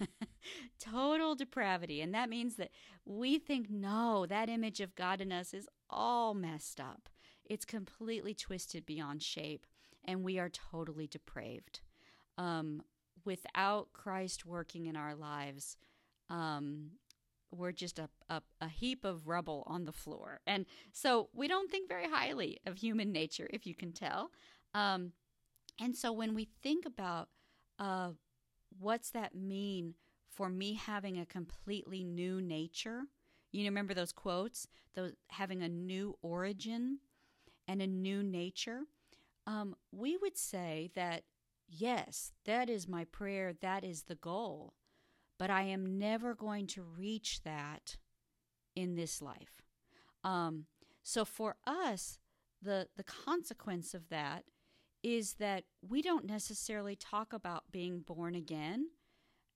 total 0.80 1.34
depravity. 1.34 2.00
And 2.00 2.12
that 2.14 2.28
means 2.28 2.56
that 2.56 2.70
we 3.04 3.38
think, 3.38 3.70
no, 3.70 4.26
that 4.26 4.48
image 4.48 4.80
of 4.80 4.94
God 4.96 5.20
in 5.20 5.30
us 5.32 5.54
is 5.54 5.68
all 5.88 6.34
messed 6.34 6.80
up. 6.80 7.08
It's 7.44 7.64
completely 7.64 8.34
twisted 8.34 8.86
beyond 8.86 9.22
shape, 9.22 9.66
and 10.04 10.24
we 10.24 10.38
are 10.38 10.48
totally 10.48 11.06
depraved. 11.06 11.80
Um, 12.36 12.82
without 13.24 13.92
Christ 13.92 14.46
working 14.46 14.86
in 14.86 14.96
our 14.96 15.14
lives, 15.14 15.76
um, 16.30 16.92
we're 17.50 17.72
just 17.72 17.98
a, 17.98 18.08
a, 18.28 18.42
a, 18.60 18.68
heap 18.68 19.04
of 19.04 19.28
rubble 19.28 19.64
on 19.66 19.84
the 19.84 19.92
floor. 19.92 20.40
And 20.46 20.66
so 20.92 21.28
we 21.32 21.46
don't 21.46 21.70
think 21.70 21.88
very 21.88 22.08
highly 22.08 22.58
of 22.66 22.78
human 22.78 23.12
nature, 23.12 23.48
if 23.50 23.66
you 23.66 23.74
can 23.74 23.92
tell. 23.92 24.30
Um, 24.74 25.12
and 25.80 25.96
so 25.96 26.12
when 26.12 26.34
we 26.34 26.48
think 26.62 26.84
about 26.84 27.28
uh, 27.78 28.10
what's 28.78 29.10
that 29.10 29.34
mean 29.34 29.94
for 30.30 30.48
me 30.48 30.74
having 30.74 31.18
a 31.18 31.26
completely 31.26 32.02
new 32.02 32.40
nature, 32.40 33.02
you 33.52 33.64
remember 33.64 33.94
those 33.94 34.12
quotes, 34.12 34.66
those 34.94 35.12
having 35.28 35.62
a 35.62 35.68
new 35.68 36.16
origin 36.22 36.98
and 37.68 37.80
a 37.80 37.86
new 37.86 38.22
nature. 38.22 38.80
Um, 39.46 39.76
we 39.92 40.16
would 40.16 40.36
say 40.36 40.90
that 40.94 41.22
yes, 41.68 42.32
that 42.44 42.68
is 42.70 42.88
my 42.88 43.04
prayer, 43.04 43.52
that 43.60 43.84
is 43.84 44.04
the 44.04 44.14
goal 44.14 44.74
but 45.38 45.50
I 45.50 45.62
am 45.62 45.98
never 45.98 46.34
going 46.34 46.66
to 46.68 46.82
reach 46.82 47.42
that 47.42 47.96
in 48.74 48.94
this 48.94 49.20
life. 49.20 49.62
Um, 50.22 50.66
so 51.02 51.24
for 51.24 51.56
us, 51.66 52.18
the 52.62 52.88
the 52.96 53.04
consequence 53.04 53.94
of 53.94 54.08
that 54.08 54.44
is 55.02 55.34
that 55.34 55.64
we 55.86 56.00
don't 56.00 56.24
necessarily 56.24 56.96
talk 56.96 57.32
about 57.32 57.64
being 57.70 58.00
born 58.00 58.34
again 58.34 58.86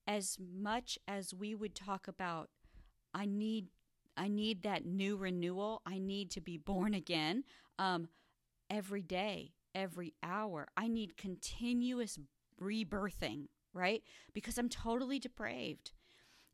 as 0.05 0.37
much 0.39 0.99
as 1.07 1.33
we 1.33 1.55
would 1.55 1.73
talk 1.73 2.07
about 2.07 2.49
I 3.13 3.25
need 3.25 3.67
I 4.15 4.27
need 4.27 4.63
that 4.63 4.85
new 4.85 5.15
renewal. 5.15 5.81
I 5.85 5.97
need 5.97 6.29
to 6.31 6.41
be 6.41 6.57
born 6.57 6.93
again 6.93 7.45
um, 7.79 8.09
every 8.69 9.01
day, 9.01 9.53
every 9.73 10.13
hour. 10.23 10.67
I 10.75 10.87
need 10.87 11.17
continuous 11.17 12.19
rebirthing 12.61 13.47
right? 13.73 14.03
Because 14.33 14.57
I'm 14.57 14.69
totally 14.69 15.19
depraved. 15.19 15.91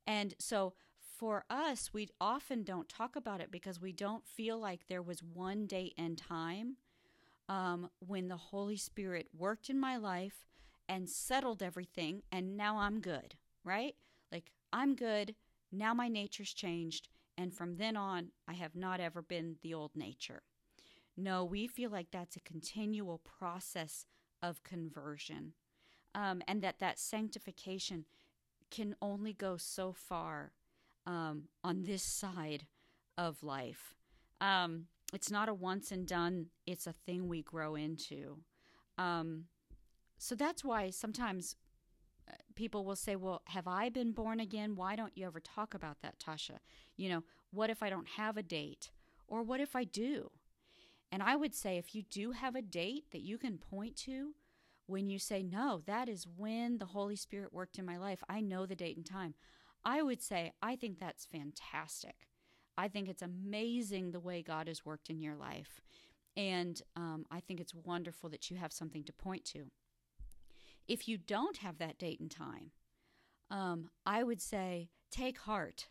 And 0.08 0.34
so 0.40 0.74
for 1.18 1.46
us, 1.50 1.92
we 1.94 2.10
often 2.20 2.64
don't 2.64 2.90
talk 2.90 3.16
about 3.16 3.42
it 3.42 3.52
because 3.52 3.80
we 3.82 3.92
don't 3.92 4.28
feel 4.28 4.60
like 4.60 4.88
there 4.88 5.02
was 5.02 5.24
one 5.24 5.66
day 5.66 5.94
in 5.98 6.16
time 6.16 6.78
um, 7.48 7.90
when 8.00 8.28
the 8.28 8.38
Holy 8.38 8.78
Spirit 8.78 9.28
worked 9.38 9.70
in 9.70 9.80
my 9.80 9.98
life 9.98 10.46
and 10.88 11.10
settled 11.10 11.64
everything, 11.64 12.22
and 12.32 12.56
now 12.56 12.78
I'm 12.78 13.00
good, 13.00 13.36
right? 13.64 13.96
Like, 14.32 14.52
I'm 14.72 14.96
good. 14.96 15.36
Now 15.72 15.94
my 15.94 16.08
nature's 16.08 16.54
changed. 16.54 17.10
And 17.38 17.54
from 17.54 17.78
then 17.78 17.98
on, 17.98 18.30
I 18.48 18.54
have 18.54 18.76
not 18.76 19.00
ever 19.00 19.22
been 19.22 19.56
the 19.62 19.74
old 19.74 19.92
nature. 19.96 20.44
No, 21.18 21.46
we 21.46 21.68
feel 21.68 21.90
like 21.90 22.08
that's 22.12 22.36
a 22.36 22.42
continual 22.42 23.20
process 23.20 24.06
of 24.42 24.64
conversion 24.64 25.54
um, 26.14 26.42
and 26.48 26.62
that 26.62 26.80
that 26.80 27.00
sanctification 27.00 28.06
can 28.72 28.96
only 29.02 29.34
go 29.34 29.58
so 29.58 29.94
far 29.94 30.54
um, 31.06 31.44
on 31.64 31.84
this 31.84 32.04
side 32.04 32.66
of 33.18 33.44
life. 33.44 33.94
Um, 34.42 34.86
it's 35.14 35.32
not 35.32 35.50
a 35.50 35.54
once 35.54 35.92
and 35.92 36.08
done, 36.08 36.48
it's 36.66 36.88
a 36.88 36.94
thing 36.94 37.28
we 37.28 37.42
grow 37.44 37.76
into. 37.76 38.40
Um, 38.98 39.46
so 40.18 40.36
that's 40.36 40.64
why 40.64 40.90
sometimes 40.90 41.56
uh, 42.30 42.34
people 42.56 42.84
will 42.86 42.96
say, 42.96 43.16
Well, 43.16 43.42
have 43.48 43.68
I 43.68 43.90
been 43.90 44.12
born 44.12 44.40
again? 44.40 44.76
Why 44.76 44.96
don't 44.96 45.18
you 45.18 45.26
ever 45.26 45.40
talk 45.40 45.74
about 45.74 45.98
that, 46.02 46.20
Tasha? 46.20 46.60
You 46.98 47.10
know, 47.10 47.24
what 47.52 47.70
if 47.70 47.84
I 47.84 47.90
don't 47.90 48.08
have 48.18 48.38
a 48.38 48.44
date? 48.44 48.92
Or 49.28 49.44
what 49.44 49.60
if 49.60 49.76
I 49.76 49.84
do? 49.84 50.32
And 51.16 51.24
I 51.24 51.38
would 51.38 51.56
say, 51.56 51.78
if 51.78 51.96
you 51.96 52.02
do 52.02 52.32
have 52.32 52.56
a 52.56 52.62
date 52.62 53.06
that 53.14 53.22
you 53.22 53.38
can 53.38 53.58
point 53.58 53.96
to, 54.00 54.34
when 54.86 55.08
you 55.08 55.18
say, 55.18 55.42
No, 55.42 55.82
that 55.86 56.10
is 56.10 56.28
when 56.28 56.78
the 56.78 56.88
Holy 56.88 57.16
Spirit 57.16 57.54
worked 57.54 57.80
in 57.80 57.86
my 57.86 57.96
life, 57.96 58.22
I 58.28 58.42
know 58.42 58.66
the 58.66 58.76
date 58.76 58.98
and 58.98 59.06
time, 59.06 59.34
I 59.86 60.02
would 60.02 60.22
say, 60.22 60.52
I 60.62 60.76
think 60.76 61.00
that's 61.00 61.26
fantastic. 61.26 62.28
I 62.78 62.90
think 62.90 63.08
it's 63.08 63.22
amazing 63.22 64.12
the 64.12 64.20
way 64.20 64.42
God 64.42 64.68
has 64.68 64.86
worked 64.86 65.10
in 65.10 65.22
your 65.22 65.38
life. 65.38 65.80
And 66.36 66.82
um, 66.98 67.26
I 67.32 67.40
think 67.40 67.62
it's 67.62 67.74
wonderful 67.74 68.30
that 68.32 68.52
you 68.52 68.58
have 68.58 68.74
something 68.74 69.06
to 69.06 69.14
point 69.14 69.46
to. 69.46 69.68
If 70.86 71.08
you 71.08 71.18
don't 71.18 71.60
have 71.60 71.78
that 71.78 71.98
date 71.98 72.20
and 72.20 72.30
time, 72.30 72.72
um, 73.50 73.90
I 74.06 74.24
would 74.24 74.42
say, 74.42 74.90
take 75.12 75.38
heart. 75.38 75.88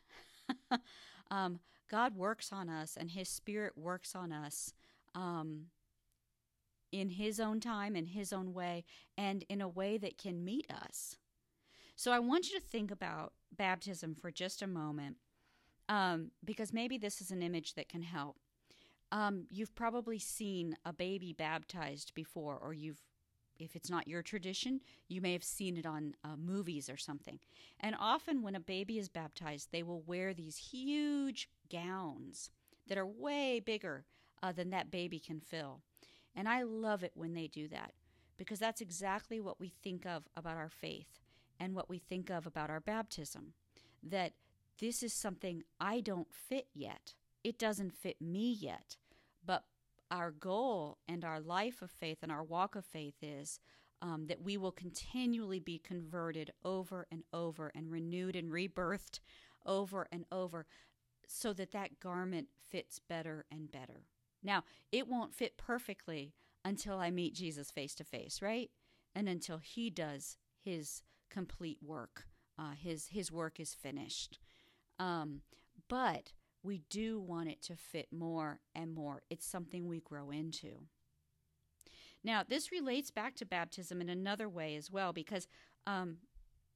um, 1.30 1.60
God 1.90 2.14
works 2.14 2.52
on 2.52 2.68
us, 2.68 2.94
and 2.94 3.12
His 3.12 3.30
Spirit 3.30 3.72
works 3.78 4.14
on 4.14 4.30
us. 4.30 4.74
Um, 5.14 5.66
in 6.92 7.09
His 7.11 7.40
own 7.40 7.61
time, 7.61 7.97
in 7.97 8.06
His 8.06 8.33
own 8.33 8.52
way, 8.54 8.85
and 9.18 9.44
in 9.49 9.61
a 9.61 9.68
way 9.68 9.99
that 9.99 10.16
can 10.16 10.44
meet 10.44 10.66
us. 10.71 11.16
So 11.97 12.12
I 12.12 12.18
want 12.18 12.49
you 12.50 12.59
to 12.59 12.64
think 12.64 12.90
about 12.90 13.33
baptism 13.56 14.14
for 14.14 14.30
just 14.30 14.62
a 14.62 14.66
moment, 14.66 15.16
um, 15.88 16.30
because 16.44 16.73
maybe 16.73 16.99
this 16.99 17.21
is 17.21 17.30
an 17.30 17.42
image 17.42 17.75
that 17.75 17.88
can 17.88 18.02
help. 18.02 18.37
Um, 19.12 19.47
you've 19.50 19.75
probably 19.75 20.18
seen 20.18 20.76
a 20.85 20.92
baby 20.92 21.33
baptized 21.33 22.14
before, 22.14 22.59
or 22.59 22.73
you've, 22.73 23.02
if 23.59 23.76
it's 23.76 23.90
not 23.90 24.09
your 24.09 24.23
tradition, 24.23 24.80
you 25.09 25.21
may 25.21 25.33
have 25.33 25.44
seen 25.44 25.76
it 25.76 25.87
on 25.87 26.14
uh, 26.25 26.37
movies 26.37 26.88
or 26.88 26.97
something. 26.97 27.38
And 27.80 27.94
often, 27.99 28.42
when 28.42 28.56
a 28.56 28.61
baby 28.61 28.99
is 28.99 29.09
baptized, 29.09 29.68
they 29.71 29.83
will 29.83 30.02
wear 30.02 30.35
these 30.35 30.56
huge 30.56 31.49
gowns 31.71 32.50
that 32.88 32.99
are 32.99 33.06
way 33.06 33.61
bigger 33.61 34.04
uh, 34.44 34.52
than 34.52 34.68
that 34.70 34.90
baby 34.90 35.18
can 35.18 35.40
fill. 35.40 35.80
And 36.36 36.48
I 36.48 36.62
love 36.62 37.02
it 37.02 37.12
when 37.14 37.32
they 37.32 37.46
do 37.48 37.66
that 37.68 37.92
because 38.36 38.58
that's 38.58 38.82
exactly 38.82 39.40
what 39.40 39.58
we 39.58 39.72
think 39.82 40.04
of 40.04 40.24
about 40.36 40.58
our 40.58 40.68
faith 40.68 41.18
and 41.58 41.74
what 41.74 41.88
we 41.88 41.98
think 41.98 42.30
of 42.30 42.46
about 42.46 42.68
our 42.68 42.80
baptism. 42.80 43.54
That 44.02 44.32
this 44.78 45.02
is 45.02 45.14
something 45.14 45.62
I 45.80 46.00
don't 46.00 46.28
fit 46.30 46.66
yet. 46.74 47.14
It 47.42 47.58
doesn't 47.58 47.94
fit 47.94 48.20
me 48.20 48.52
yet. 48.52 48.98
But 49.46 49.64
our 50.10 50.30
goal 50.30 50.98
and 51.08 51.24
our 51.24 51.40
life 51.40 51.80
of 51.80 51.90
faith 51.90 52.18
and 52.20 52.30
our 52.30 52.44
walk 52.44 52.76
of 52.76 52.84
faith 52.84 53.16
is 53.22 53.60
um, 54.02 54.26
that 54.26 54.42
we 54.42 54.58
will 54.58 54.72
continually 54.72 55.60
be 55.60 55.78
converted 55.78 56.52
over 56.66 57.06
and 57.10 57.22
over 57.32 57.72
and 57.74 57.90
renewed 57.90 58.36
and 58.36 58.50
rebirthed 58.50 59.20
over 59.64 60.06
and 60.12 60.26
over 60.30 60.66
so 61.26 61.54
that 61.54 61.72
that 61.72 61.98
garment 62.00 62.48
fits 62.68 63.00
better 63.08 63.46
and 63.50 63.72
better. 63.72 64.02
Now, 64.44 64.62
it 64.92 65.08
won't 65.08 65.34
fit 65.34 65.56
perfectly 65.56 66.34
until 66.64 66.98
I 66.98 67.10
meet 67.10 67.34
Jesus 67.34 67.70
face 67.70 67.94
to 67.96 68.04
face, 68.04 68.40
right? 68.42 68.70
And 69.14 69.28
until 69.28 69.58
he 69.58 69.90
does 69.90 70.36
his 70.60 71.02
complete 71.30 71.78
work. 71.82 72.26
Uh, 72.58 72.72
his 72.80 73.08
his 73.08 73.32
work 73.32 73.58
is 73.58 73.74
finished. 73.74 74.38
Um, 74.98 75.40
but 75.88 76.32
we 76.62 76.82
do 76.88 77.20
want 77.20 77.48
it 77.48 77.60
to 77.62 77.76
fit 77.76 78.08
more 78.12 78.60
and 78.74 78.94
more. 78.94 79.22
It's 79.28 79.46
something 79.46 79.88
we 79.88 80.00
grow 80.00 80.30
into. 80.30 80.86
Now, 82.22 82.42
this 82.46 82.72
relates 82.72 83.10
back 83.10 83.34
to 83.36 83.44
baptism 83.44 84.00
in 84.00 84.08
another 84.08 84.48
way 84.48 84.76
as 84.76 84.90
well, 84.90 85.12
because 85.12 85.46
um, 85.86 86.18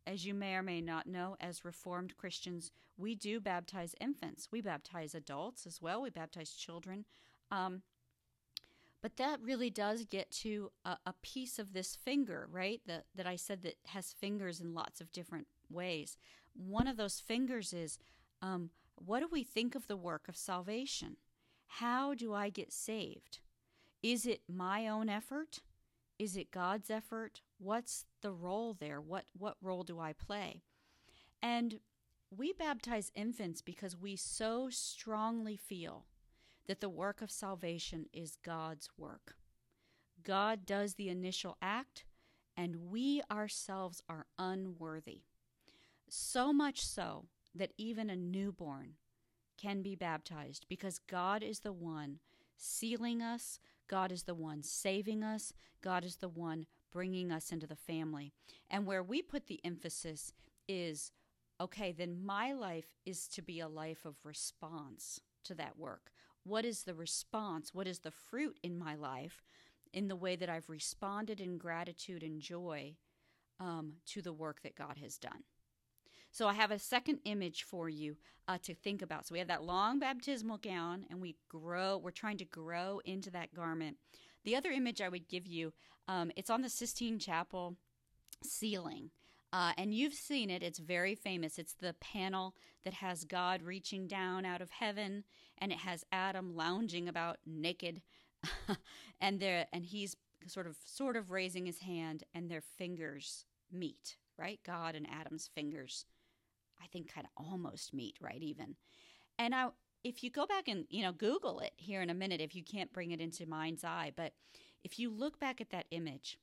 as 0.06 0.26
you 0.26 0.34
may 0.34 0.54
or 0.54 0.62
may 0.62 0.82
not 0.82 1.06
know, 1.06 1.36
as 1.40 1.64
Reformed 1.64 2.16
Christians, 2.16 2.70
we 2.98 3.14
do 3.14 3.40
baptize 3.40 3.94
infants. 4.00 4.48
We 4.50 4.60
baptize 4.60 5.14
adults 5.14 5.66
as 5.66 5.80
well. 5.80 6.02
We 6.02 6.10
baptize 6.10 6.52
children. 6.52 7.06
Um, 7.50 7.82
but 9.00 9.16
that 9.16 9.40
really 9.42 9.70
does 9.70 10.04
get 10.04 10.30
to 10.42 10.70
a, 10.84 10.96
a, 11.06 11.14
piece 11.22 11.58
of 11.58 11.72
this 11.72 11.96
finger, 11.96 12.48
right? 12.50 12.80
That, 12.86 13.04
that 13.14 13.26
I 13.26 13.36
said 13.36 13.62
that 13.62 13.76
has 13.86 14.12
fingers 14.12 14.60
in 14.60 14.74
lots 14.74 15.00
of 15.00 15.12
different 15.12 15.46
ways. 15.70 16.16
One 16.52 16.88
of 16.88 16.96
those 16.96 17.20
fingers 17.20 17.72
is 17.72 17.98
um, 18.42 18.70
what 18.96 19.20
do 19.20 19.28
we 19.30 19.44
think 19.44 19.74
of 19.74 19.86
the 19.86 19.96
work 19.96 20.28
of 20.28 20.36
salvation? 20.36 21.16
How 21.66 22.14
do 22.14 22.34
I 22.34 22.50
get 22.50 22.72
saved? 22.72 23.38
Is 24.02 24.26
it 24.26 24.42
my 24.48 24.88
own 24.88 25.08
effort? 25.08 25.60
Is 26.18 26.36
it 26.36 26.50
God's 26.50 26.90
effort? 26.90 27.42
What's 27.58 28.04
the 28.22 28.32
role 28.32 28.74
there? 28.74 29.00
What 29.00 29.26
what 29.36 29.56
role 29.62 29.84
do 29.84 30.00
I 30.00 30.12
play? 30.12 30.62
And 31.40 31.80
we 32.36 32.52
baptize 32.52 33.12
infants 33.14 33.62
because 33.62 33.96
we 33.96 34.16
so 34.16 34.68
strongly 34.70 35.56
feel 35.56 36.06
that 36.68 36.80
the 36.80 36.88
work 36.88 37.20
of 37.20 37.30
salvation 37.30 38.06
is 38.12 38.38
God's 38.44 38.88
work. 38.96 39.34
God 40.22 40.66
does 40.66 40.94
the 40.94 41.08
initial 41.08 41.56
act, 41.60 42.04
and 42.56 42.90
we 42.90 43.22
ourselves 43.30 44.02
are 44.08 44.26
unworthy. 44.38 45.22
So 46.08 46.52
much 46.52 46.84
so 46.84 47.24
that 47.54 47.72
even 47.78 48.10
a 48.10 48.16
newborn 48.16 48.94
can 49.56 49.82
be 49.82 49.96
baptized 49.96 50.66
because 50.68 50.98
God 50.98 51.42
is 51.42 51.60
the 51.60 51.72
one 51.72 52.18
sealing 52.56 53.22
us, 53.22 53.58
God 53.88 54.12
is 54.12 54.24
the 54.24 54.34
one 54.34 54.62
saving 54.62 55.22
us, 55.22 55.52
God 55.82 56.04
is 56.04 56.16
the 56.16 56.28
one 56.28 56.66
bringing 56.92 57.30
us 57.32 57.52
into 57.52 57.66
the 57.66 57.76
family. 57.76 58.32
And 58.70 58.86
where 58.86 59.02
we 59.02 59.22
put 59.22 59.46
the 59.46 59.60
emphasis 59.64 60.32
is 60.68 61.12
okay, 61.60 61.92
then 61.92 62.24
my 62.24 62.52
life 62.52 62.94
is 63.04 63.26
to 63.28 63.42
be 63.42 63.60
a 63.60 63.68
life 63.68 64.04
of 64.04 64.14
response 64.24 65.20
to 65.44 65.54
that 65.54 65.78
work. 65.78 66.12
What 66.48 66.64
is 66.64 66.84
the 66.84 66.94
response? 66.94 67.74
What 67.74 67.86
is 67.86 67.98
the 67.98 68.10
fruit 68.10 68.58
in 68.62 68.78
my 68.78 68.94
life 68.94 69.42
in 69.92 70.08
the 70.08 70.16
way 70.16 70.34
that 70.36 70.48
I've 70.48 70.68
responded 70.68 71.40
in 71.40 71.58
gratitude 71.58 72.22
and 72.22 72.40
joy 72.40 72.94
um, 73.60 73.94
to 74.06 74.22
the 74.22 74.32
work 74.32 74.62
that 74.62 74.74
God 74.74 74.96
has 75.02 75.18
done? 75.18 75.44
So 76.30 76.48
I 76.48 76.54
have 76.54 76.70
a 76.70 76.78
second 76.78 77.20
image 77.24 77.64
for 77.64 77.88
you 77.88 78.16
uh, 78.46 78.58
to 78.62 78.74
think 78.74 79.02
about. 79.02 79.26
So 79.26 79.34
we 79.34 79.38
have 79.38 79.48
that 79.48 79.64
long 79.64 79.98
baptismal 79.98 80.58
gown, 80.58 81.04
and 81.10 81.20
we 81.20 81.36
grow. 81.48 81.98
We're 81.98 82.10
trying 82.10 82.38
to 82.38 82.44
grow 82.44 83.00
into 83.04 83.30
that 83.30 83.54
garment. 83.54 83.96
The 84.44 84.56
other 84.56 84.70
image 84.70 85.00
I 85.00 85.08
would 85.08 85.28
give 85.28 85.46
you, 85.46 85.72
um, 86.06 86.30
it's 86.36 86.50
on 86.50 86.62
the 86.62 86.68
Sistine 86.68 87.18
Chapel 87.18 87.76
ceiling. 88.42 89.10
Uh, 89.52 89.72
and 89.78 89.94
you've 89.94 90.14
seen 90.14 90.50
it. 90.50 90.62
It's 90.62 90.78
very 90.78 91.14
famous. 91.14 91.58
It's 91.58 91.74
the 91.74 91.94
panel 91.94 92.54
that 92.84 92.94
has 92.94 93.24
God 93.24 93.62
reaching 93.62 94.06
down 94.06 94.44
out 94.44 94.60
of 94.60 94.70
heaven, 94.70 95.24
and 95.58 95.72
it 95.72 95.78
has 95.78 96.04
Adam 96.12 96.54
lounging 96.54 97.08
about 97.08 97.38
naked, 97.46 98.02
and 99.20 99.40
there, 99.40 99.66
and 99.72 99.84
he's 99.84 100.16
sort 100.46 100.66
of 100.66 100.76
sort 100.84 101.16
of 101.16 101.30
raising 101.30 101.66
his 101.66 101.78
hand, 101.78 102.24
and 102.34 102.50
their 102.50 102.60
fingers 102.60 103.46
meet. 103.72 104.16
Right, 104.38 104.60
God 104.64 104.94
and 104.94 105.06
Adam's 105.10 105.50
fingers, 105.52 106.04
I 106.80 106.86
think, 106.86 107.12
kind 107.12 107.26
of 107.26 107.44
almost 107.44 107.92
meet. 107.94 108.18
Right, 108.20 108.42
even. 108.42 108.76
And 109.38 109.54
I, 109.54 109.68
if 110.04 110.22
you 110.22 110.30
go 110.30 110.46
back 110.46 110.68
and 110.68 110.84
you 110.90 111.02
know 111.02 111.12
Google 111.12 111.60
it 111.60 111.72
here 111.76 112.02
in 112.02 112.10
a 112.10 112.14
minute, 112.14 112.40
if 112.42 112.54
you 112.54 112.62
can't 112.62 112.92
bring 112.92 113.12
it 113.12 113.20
into 113.20 113.46
mind's 113.46 113.82
eye, 113.82 114.12
but 114.14 114.34
if 114.84 114.98
you 114.98 115.10
look 115.10 115.40
back 115.40 115.60
at 115.60 115.70
that 115.70 115.86
image 115.90 116.38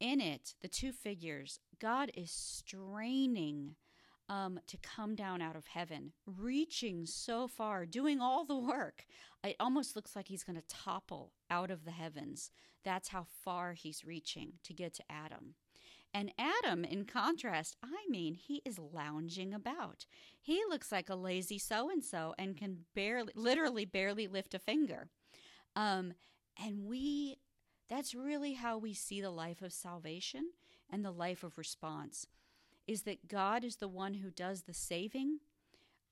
in 0.00 0.20
it, 0.20 0.54
the 0.60 0.68
two 0.68 0.92
figures, 0.92 1.60
God 1.80 2.10
is 2.14 2.30
straining 2.30 3.76
um, 4.28 4.58
to 4.66 4.78
come 4.78 5.14
down 5.14 5.42
out 5.42 5.56
of 5.56 5.66
heaven, 5.66 6.12
reaching 6.26 7.04
so 7.06 7.46
far, 7.46 7.84
doing 7.84 8.20
all 8.20 8.44
the 8.44 8.56
work. 8.56 9.04
It 9.42 9.56
almost 9.60 9.94
looks 9.94 10.16
like 10.16 10.28
he's 10.28 10.44
going 10.44 10.56
to 10.56 10.66
topple 10.68 11.32
out 11.50 11.70
of 11.70 11.84
the 11.84 11.90
heavens. 11.90 12.50
That's 12.84 13.08
how 13.08 13.26
far 13.44 13.72
he's 13.72 14.04
reaching 14.04 14.54
to 14.64 14.72
get 14.72 14.94
to 14.94 15.04
Adam. 15.10 15.54
And 16.12 16.32
Adam, 16.38 16.84
in 16.84 17.04
contrast, 17.06 17.76
I 17.82 18.08
mean, 18.08 18.34
he 18.34 18.62
is 18.64 18.78
lounging 18.78 19.52
about. 19.52 20.06
He 20.40 20.62
looks 20.68 20.92
like 20.92 21.10
a 21.10 21.16
lazy 21.16 21.58
so 21.58 21.90
and 21.90 22.04
so 22.04 22.34
and 22.38 22.56
can 22.56 22.84
barely, 22.94 23.32
literally, 23.34 23.84
barely 23.84 24.28
lift 24.28 24.54
a 24.54 24.60
finger. 24.60 25.08
Um, 25.74 26.12
and 26.56 26.84
we 26.84 27.38
that's 27.88 28.14
really 28.14 28.54
how 28.54 28.78
we 28.78 28.94
see 28.94 29.20
the 29.20 29.30
life 29.30 29.60
of 29.60 29.72
salvation 29.72 30.50
and 30.90 31.04
the 31.04 31.10
life 31.10 31.42
of 31.42 31.58
response 31.58 32.26
is 32.86 33.02
that 33.02 33.28
God 33.28 33.64
is 33.64 33.76
the 33.76 33.88
one 33.88 34.14
who 34.14 34.30
does 34.30 34.62
the 34.62 34.74
saving 34.74 35.38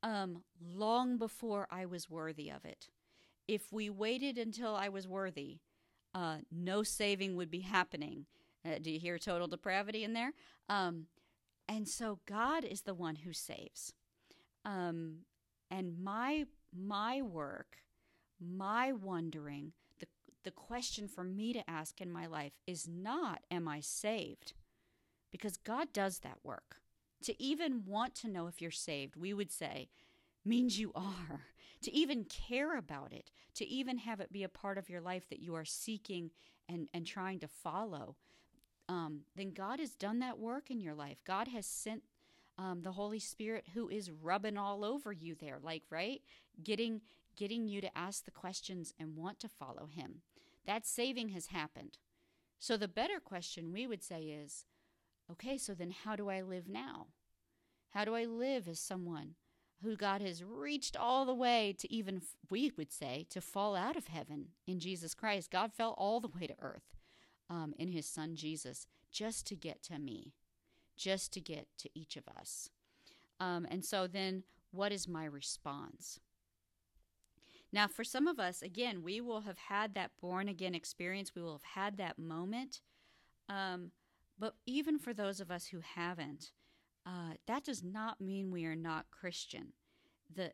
um, 0.02 0.42
long 0.60 1.18
before 1.18 1.68
I 1.70 1.86
was 1.86 2.10
worthy 2.10 2.50
of 2.50 2.64
it. 2.64 2.88
If 3.46 3.72
we 3.72 3.90
waited 3.90 4.38
until 4.38 4.74
I 4.74 4.88
was 4.88 5.06
worthy, 5.06 5.58
uh, 6.14 6.38
no 6.50 6.82
saving 6.82 7.36
would 7.36 7.50
be 7.50 7.60
happening. 7.60 8.26
Uh, 8.64 8.78
do 8.80 8.90
you 8.90 8.98
hear 8.98 9.18
total 9.18 9.48
depravity 9.48 10.04
in 10.04 10.12
there? 10.12 10.32
Um, 10.68 11.06
and 11.68 11.88
so 11.88 12.20
God 12.26 12.64
is 12.64 12.82
the 12.82 12.94
one 12.94 13.16
who 13.16 13.32
saves. 13.32 13.92
Um, 14.64 15.18
and 15.70 16.02
my 16.02 16.46
my 16.74 17.20
work, 17.20 17.78
my 18.40 18.92
wondering, 18.92 19.72
the 20.44 20.50
question 20.50 21.08
for 21.08 21.24
me 21.24 21.52
to 21.52 21.70
ask 21.70 22.00
in 22.00 22.10
my 22.10 22.26
life 22.26 22.52
is 22.66 22.88
not, 22.88 23.42
Am 23.50 23.68
I 23.68 23.80
saved? 23.80 24.54
Because 25.32 25.56
God 25.56 25.92
does 25.92 26.20
that 26.20 26.38
work. 26.44 26.76
To 27.24 27.42
even 27.42 27.84
want 27.86 28.14
to 28.16 28.28
know 28.28 28.46
if 28.46 28.60
you're 28.60 28.70
saved, 28.70 29.16
we 29.16 29.32
would 29.32 29.50
say, 29.50 29.88
means 30.44 30.78
you 30.78 30.92
are. 30.94 31.46
To 31.82 31.92
even 31.92 32.24
care 32.24 32.78
about 32.78 33.12
it, 33.12 33.30
to 33.54 33.66
even 33.66 33.98
have 33.98 34.20
it 34.20 34.32
be 34.32 34.44
a 34.44 34.48
part 34.48 34.78
of 34.78 34.88
your 34.88 35.00
life 35.00 35.28
that 35.30 35.40
you 35.40 35.54
are 35.56 35.64
seeking 35.64 36.30
and, 36.68 36.88
and 36.94 37.04
trying 37.04 37.40
to 37.40 37.48
follow, 37.48 38.14
um, 38.88 39.22
then 39.34 39.52
God 39.52 39.80
has 39.80 39.90
done 39.94 40.20
that 40.20 40.38
work 40.38 40.70
in 40.70 40.80
your 40.80 40.94
life. 40.94 41.18
God 41.24 41.48
has 41.48 41.66
sent 41.66 42.02
um, 42.58 42.82
the 42.82 42.92
Holy 42.92 43.18
Spirit 43.18 43.66
who 43.74 43.88
is 43.88 44.10
rubbing 44.10 44.56
all 44.56 44.84
over 44.84 45.12
you 45.12 45.34
there, 45.34 45.58
like, 45.62 45.82
right? 45.90 46.20
Getting 46.62 47.00
getting 47.34 47.66
you 47.66 47.80
to 47.80 47.98
ask 47.98 48.24
the 48.24 48.30
questions 48.30 48.92
and 49.00 49.16
want 49.16 49.40
to 49.40 49.48
follow 49.48 49.86
Him. 49.86 50.20
That 50.66 50.86
saving 50.86 51.30
has 51.30 51.46
happened. 51.46 51.96
So 52.58 52.76
the 52.76 52.88
better 52.88 53.18
question 53.18 53.72
we 53.72 53.86
would 53.86 54.02
say 54.02 54.24
is 54.24 54.66
okay, 55.30 55.58
so 55.58 55.74
then 55.74 55.92
how 56.04 56.16
do 56.16 56.28
I 56.28 56.42
live 56.42 56.68
now? 56.68 57.08
How 57.90 58.04
do 58.04 58.14
I 58.14 58.24
live 58.24 58.68
as 58.68 58.80
someone 58.80 59.34
who 59.82 59.96
God 59.96 60.22
has 60.22 60.42
reached 60.44 60.96
all 60.96 61.24
the 61.24 61.34
way 61.34 61.74
to 61.78 61.92
even, 61.92 62.22
we 62.50 62.72
would 62.76 62.92
say, 62.92 63.26
to 63.30 63.40
fall 63.40 63.76
out 63.76 63.96
of 63.96 64.06
heaven 64.06 64.48
in 64.66 64.80
Jesus 64.80 65.14
Christ? 65.14 65.50
God 65.50 65.72
fell 65.72 65.94
all 65.98 66.20
the 66.20 66.28
way 66.28 66.46
to 66.46 66.54
earth 66.60 66.96
um, 67.50 67.74
in 67.78 67.88
his 67.88 68.06
son 68.06 68.34
Jesus 68.34 68.86
just 69.10 69.46
to 69.46 69.54
get 69.54 69.82
to 69.84 69.98
me, 69.98 70.32
just 70.96 71.32
to 71.34 71.40
get 71.40 71.66
to 71.78 71.90
each 71.94 72.16
of 72.16 72.24
us. 72.28 72.70
Um, 73.40 73.66
and 73.70 73.84
so 73.84 74.06
then, 74.06 74.44
what 74.70 74.92
is 74.92 75.06
my 75.06 75.24
response? 75.24 76.18
Now, 77.72 77.88
for 77.88 78.04
some 78.04 78.26
of 78.26 78.38
us, 78.38 78.62
again, 78.62 79.02
we 79.02 79.20
will 79.20 79.42
have 79.42 79.58
had 79.58 79.94
that 79.94 80.12
born 80.20 80.48
again 80.48 80.74
experience. 80.74 81.34
We 81.34 81.42
will 81.42 81.52
have 81.52 81.62
had 81.74 81.96
that 81.96 82.18
moment. 82.18 82.80
Um, 83.48 83.90
but 84.38 84.54
even 84.66 84.98
for 84.98 85.12
those 85.12 85.40
of 85.40 85.50
us 85.50 85.66
who 85.66 85.80
haven't, 85.80 86.52
uh, 87.06 87.34
that 87.46 87.64
does 87.64 87.82
not 87.82 88.20
mean 88.20 88.50
we 88.50 88.64
are 88.64 88.76
not 88.76 89.06
Christian. 89.10 89.72
The, 90.34 90.52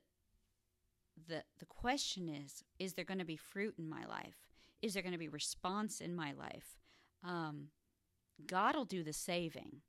the, 1.26 1.42
the 1.58 1.66
question 1.66 2.28
is 2.28 2.64
is 2.78 2.94
there 2.94 3.04
going 3.04 3.18
to 3.18 3.24
be 3.24 3.36
fruit 3.36 3.74
in 3.78 3.88
my 3.88 4.04
life? 4.04 4.36
Is 4.82 4.94
there 4.94 5.02
going 5.02 5.12
to 5.12 5.18
be 5.18 5.28
response 5.28 6.00
in 6.00 6.14
my 6.14 6.32
life? 6.32 6.76
Um, 7.24 7.68
God 8.46 8.76
will 8.76 8.84
do 8.84 9.02
the 9.02 9.12
saving. 9.12 9.82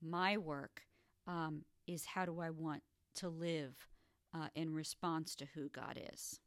My 0.00 0.36
work 0.36 0.82
um, 1.26 1.62
is 1.86 2.06
how 2.06 2.24
do 2.24 2.40
I 2.40 2.50
want 2.50 2.82
to 3.16 3.28
live 3.28 3.74
uh, 4.34 4.48
in 4.54 4.72
response 4.72 5.34
to 5.36 5.46
who 5.54 5.68
God 5.68 6.00
is. 6.12 6.40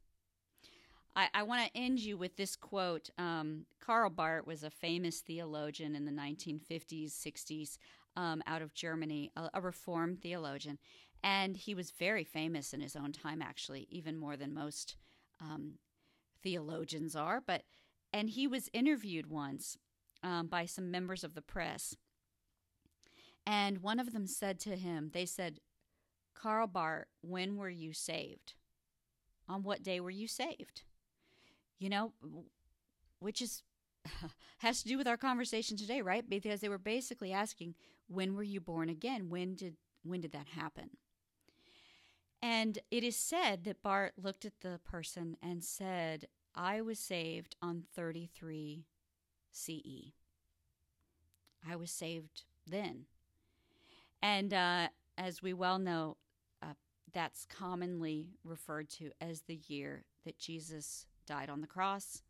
I, 1.16 1.28
I 1.34 1.42
want 1.44 1.64
to 1.64 1.78
end 1.78 2.00
you 2.00 2.16
with 2.16 2.36
this 2.36 2.56
quote. 2.56 3.10
Um, 3.18 3.66
Karl 3.80 4.10
Barth 4.10 4.46
was 4.46 4.62
a 4.62 4.70
famous 4.70 5.20
theologian 5.20 5.94
in 5.94 6.04
the 6.04 6.12
1950s, 6.12 7.12
60s 7.12 7.78
um, 8.16 8.42
out 8.46 8.62
of 8.62 8.74
Germany, 8.74 9.30
a, 9.36 9.50
a 9.54 9.60
Reformed 9.60 10.20
theologian. 10.22 10.78
And 11.22 11.56
he 11.56 11.74
was 11.74 11.90
very 11.90 12.24
famous 12.24 12.72
in 12.74 12.80
his 12.80 12.96
own 12.96 13.12
time, 13.12 13.40
actually, 13.40 13.86
even 13.90 14.16
more 14.16 14.36
than 14.36 14.52
most 14.52 14.96
um, 15.40 15.74
theologians 16.42 17.16
are. 17.16 17.40
But 17.44 17.62
and 18.12 18.30
he 18.30 18.46
was 18.46 18.70
interviewed 18.72 19.28
once 19.28 19.76
um, 20.22 20.46
by 20.46 20.66
some 20.66 20.90
members 20.90 21.24
of 21.24 21.34
the 21.34 21.42
press, 21.42 21.96
and 23.46 23.78
one 23.78 23.98
of 23.98 24.12
them 24.12 24.26
said 24.26 24.60
to 24.60 24.76
him, 24.76 25.10
"They 25.12 25.26
said, 25.26 25.60
Karl 26.34 26.66
Barth, 26.66 27.06
when 27.22 27.56
were 27.56 27.70
you 27.70 27.92
saved? 27.92 28.54
On 29.48 29.62
what 29.62 29.82
day 29.82 29.98
were 29.98 30.10
you 30.10 30.28
saved? 30.28 30.82
You 31.78 31.90
know, 31.90 32.12
which 33.18 33.42
is 33.42 33.62
has 34.58 34.82
to 34.82 34.88
do 34.88 34.98
with 34.98 35.08
our 35.08 35.16
conversation 35.16 35.76
today, 35.76 36.02
right? 36.02 36.28
Because 36.28 36.60
they 36.60 36.68
were 36.68 36.78
basically 36.78 37.32
asking, 37.32 37.74
when 38.08 38.34
were 38.34 38.42
you 38.42 38.60
born 38.60 38.88
again? 38.88 39.28
When 39.28 39.54
did 39.54 39.76
when 40.02 40.20
did 40.20 40.32
that 40.32 40.48
happen? 40.48 40.90
And 42.42 42.78
it 42.90 43.02
is 43.02 43.16
said 43.16 43.64
that 43.64 43.82
Barth 43.82 44.12
looked 44.22 44.44
at 44.44 44.60
the 44.60 44.78
person 44.84 45.38
and 45.42 45.64
said, 45.64 46.26
I 46.54 46.82
was 46.82 46.98
saved 46.98 47.56
on 47.62 47.84
33 47.96 48.84
CE. 49.50 50.12
I 51.66 51.76
was 51.76 51.90
saved 51.90 52.42
then. 52.66 53.06
And 54.22 54.52
uh, 54.52 54.88
as 55.16 55.42
we 55.42 55.54
well 55.54 55.78
know, 55.78 56.18
uh, 56.62 56.74
that's 57.14 57.46
commonly 57.46 58.28
referred 58.44 58.90
to 58.90 59.10
as 59.20 59.42
the 59.42 59.60
year 59.66 60.04
that 60.26 60.38
Jesus 60.38 61.06
died 61.26 61.50
on 61.50 61.60
the 61.60 61.66
cross 61.66 62.22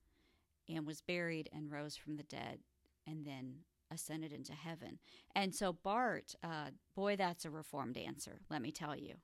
and 0.68 0.87
was 0.87 1.00
buried 1.00 1.48
and 1.52 1.70
rose 1.70 1.96
from 1.96 2.16
the 2.16 2.22
dead 2.24 2.61
and 3.07 3.24
then 3.24 3.57
ascended 3.92 4.33
into 4.33 4.52
heaven. 4.52 4.98
And 5.35 5.54
so, 5.54 5.72
Barth, 5.72 6.35
uh, 6.42 6.70
boy, 6.94 7.16
that's 7.16 7.44
a 7.44 7.50
reformed 7.50 7.96
answer, 7.96 8.40
let 8.50 8.62
me 8.62 8.72
tell 8.72 8.96
you. 8.96 9.14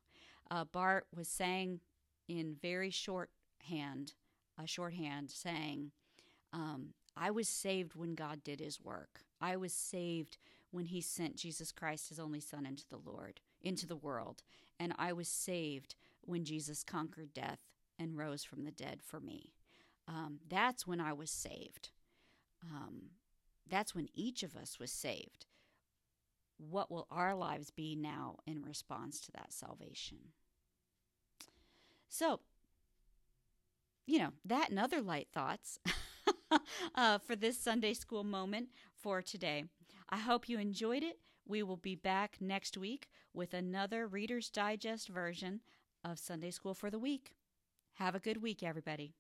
Uh, 0.51 0.65
Barth 0.65 1.05
was 1.15 1.29
saying 1.29 1.81
in 2.29 2.57
very 2.61 2.91
shorthand, 2.91 4.15
a 4.59 4.67
shorthand, 4.67 5.31
saying, 5.31 5.93
um, 6.53 6.95
I 7.17 7.31
was 7.31 7.49
saved 7.49 7.95
when 7.95 8.15
God 8.15 8.43
did 8.45 8.61
his 8.61 8.81
work. 8.81 9.21
I 9.41 9.57
was 9.57 9.73
saved 9.73 10.39
when 10.71 10.87
he 10.87 11.01
sent 11.01 11.37
Jesus 11.37 11.73
Christ, 11.73 12.09
his 12.09 12.21
only 12.21 12.41
son, 12.41 12.67
into 12.67 12.85
the 12.89 12.99
Lord, 13.05 13.41
into 13.63 13.87
the 13.87 13.97
world. 13.97 14.43
And 14.79 14.95
I 14.99 15.13
was 15.13 15.29
saved 15.29 15.95
when 16.23 16.45
Jesus 16.45 16.85
conquered 16.85 17.35
death 17.35 17.61
and 17.99 18.17
rose 18.17 18.45
from 18.45 18.65
the 18.65 18.71
dead 18.71 19.01
for 19.03 19.21
me. 19.21 19.53
Um, 20.11 20.41
that's 20.49 20.87
when 20.87 21.01
I 21.01 21.13
was 21.13 21.31
saved. 21.31 21.91
Um, 22.65 23.11
that's 23.69 23.95
when 23.95 24.09
each 24.13 24.43
of 24.43 24.57
us 24.57 24.79
was 24.81 24.91
saved. 24.91 25.47
What 26.59 26.91
will 26.91 27.07
our 27.11 27.35
lives 27.35 27.71
be 27.71 27.95
now 27.95 28.39
in 28.45 28.63
response 28.63 29.21
to 29.21 29.33
that 29.33 29.53
salvation? 29.53 30.19
So, 32.09 32.41
you 34.05 34.19
know, 34.19 34.33
that 34.45 34.71
and 34.71 34.81
other 34.81 35.01
light 35.01 35.29
thoughts 35.33 35.79
uh, 36.97 37.19
for 37.19 37.37
this 37.37 37.57
Sunday 37.57 37.95
school 37.95 38.25
moment 38.25 38.71
for 39.01 39.23
today. 39.23 39.65
I 40.09 40.19
hope 40.19 40.49
you 40.49 40.59
enjoyed 40.59 41.05
it. 41.05 41.19
We 41.47 41.63
will 41.63 41.77
be 41.77 41.95
back 41.95 42.39
next 42.41 42.77
week 42.77 43.09
with 43.33 43.55
another 43.55 44.09
Reader's 44.09 44.51
Digest 44.51 45.09
version 45.09 45.61
of 46.05 46.19
Sunday 46.19 46.51
School 46.51 46.75
for 46.75 46.91
the 46.91 46.99
Week. 46.99 47.33
Have 47.95 48.17
a 48.17 48.21
good 48.21 48.43
week, 48.43 48.63
everybody. 48.65 49.15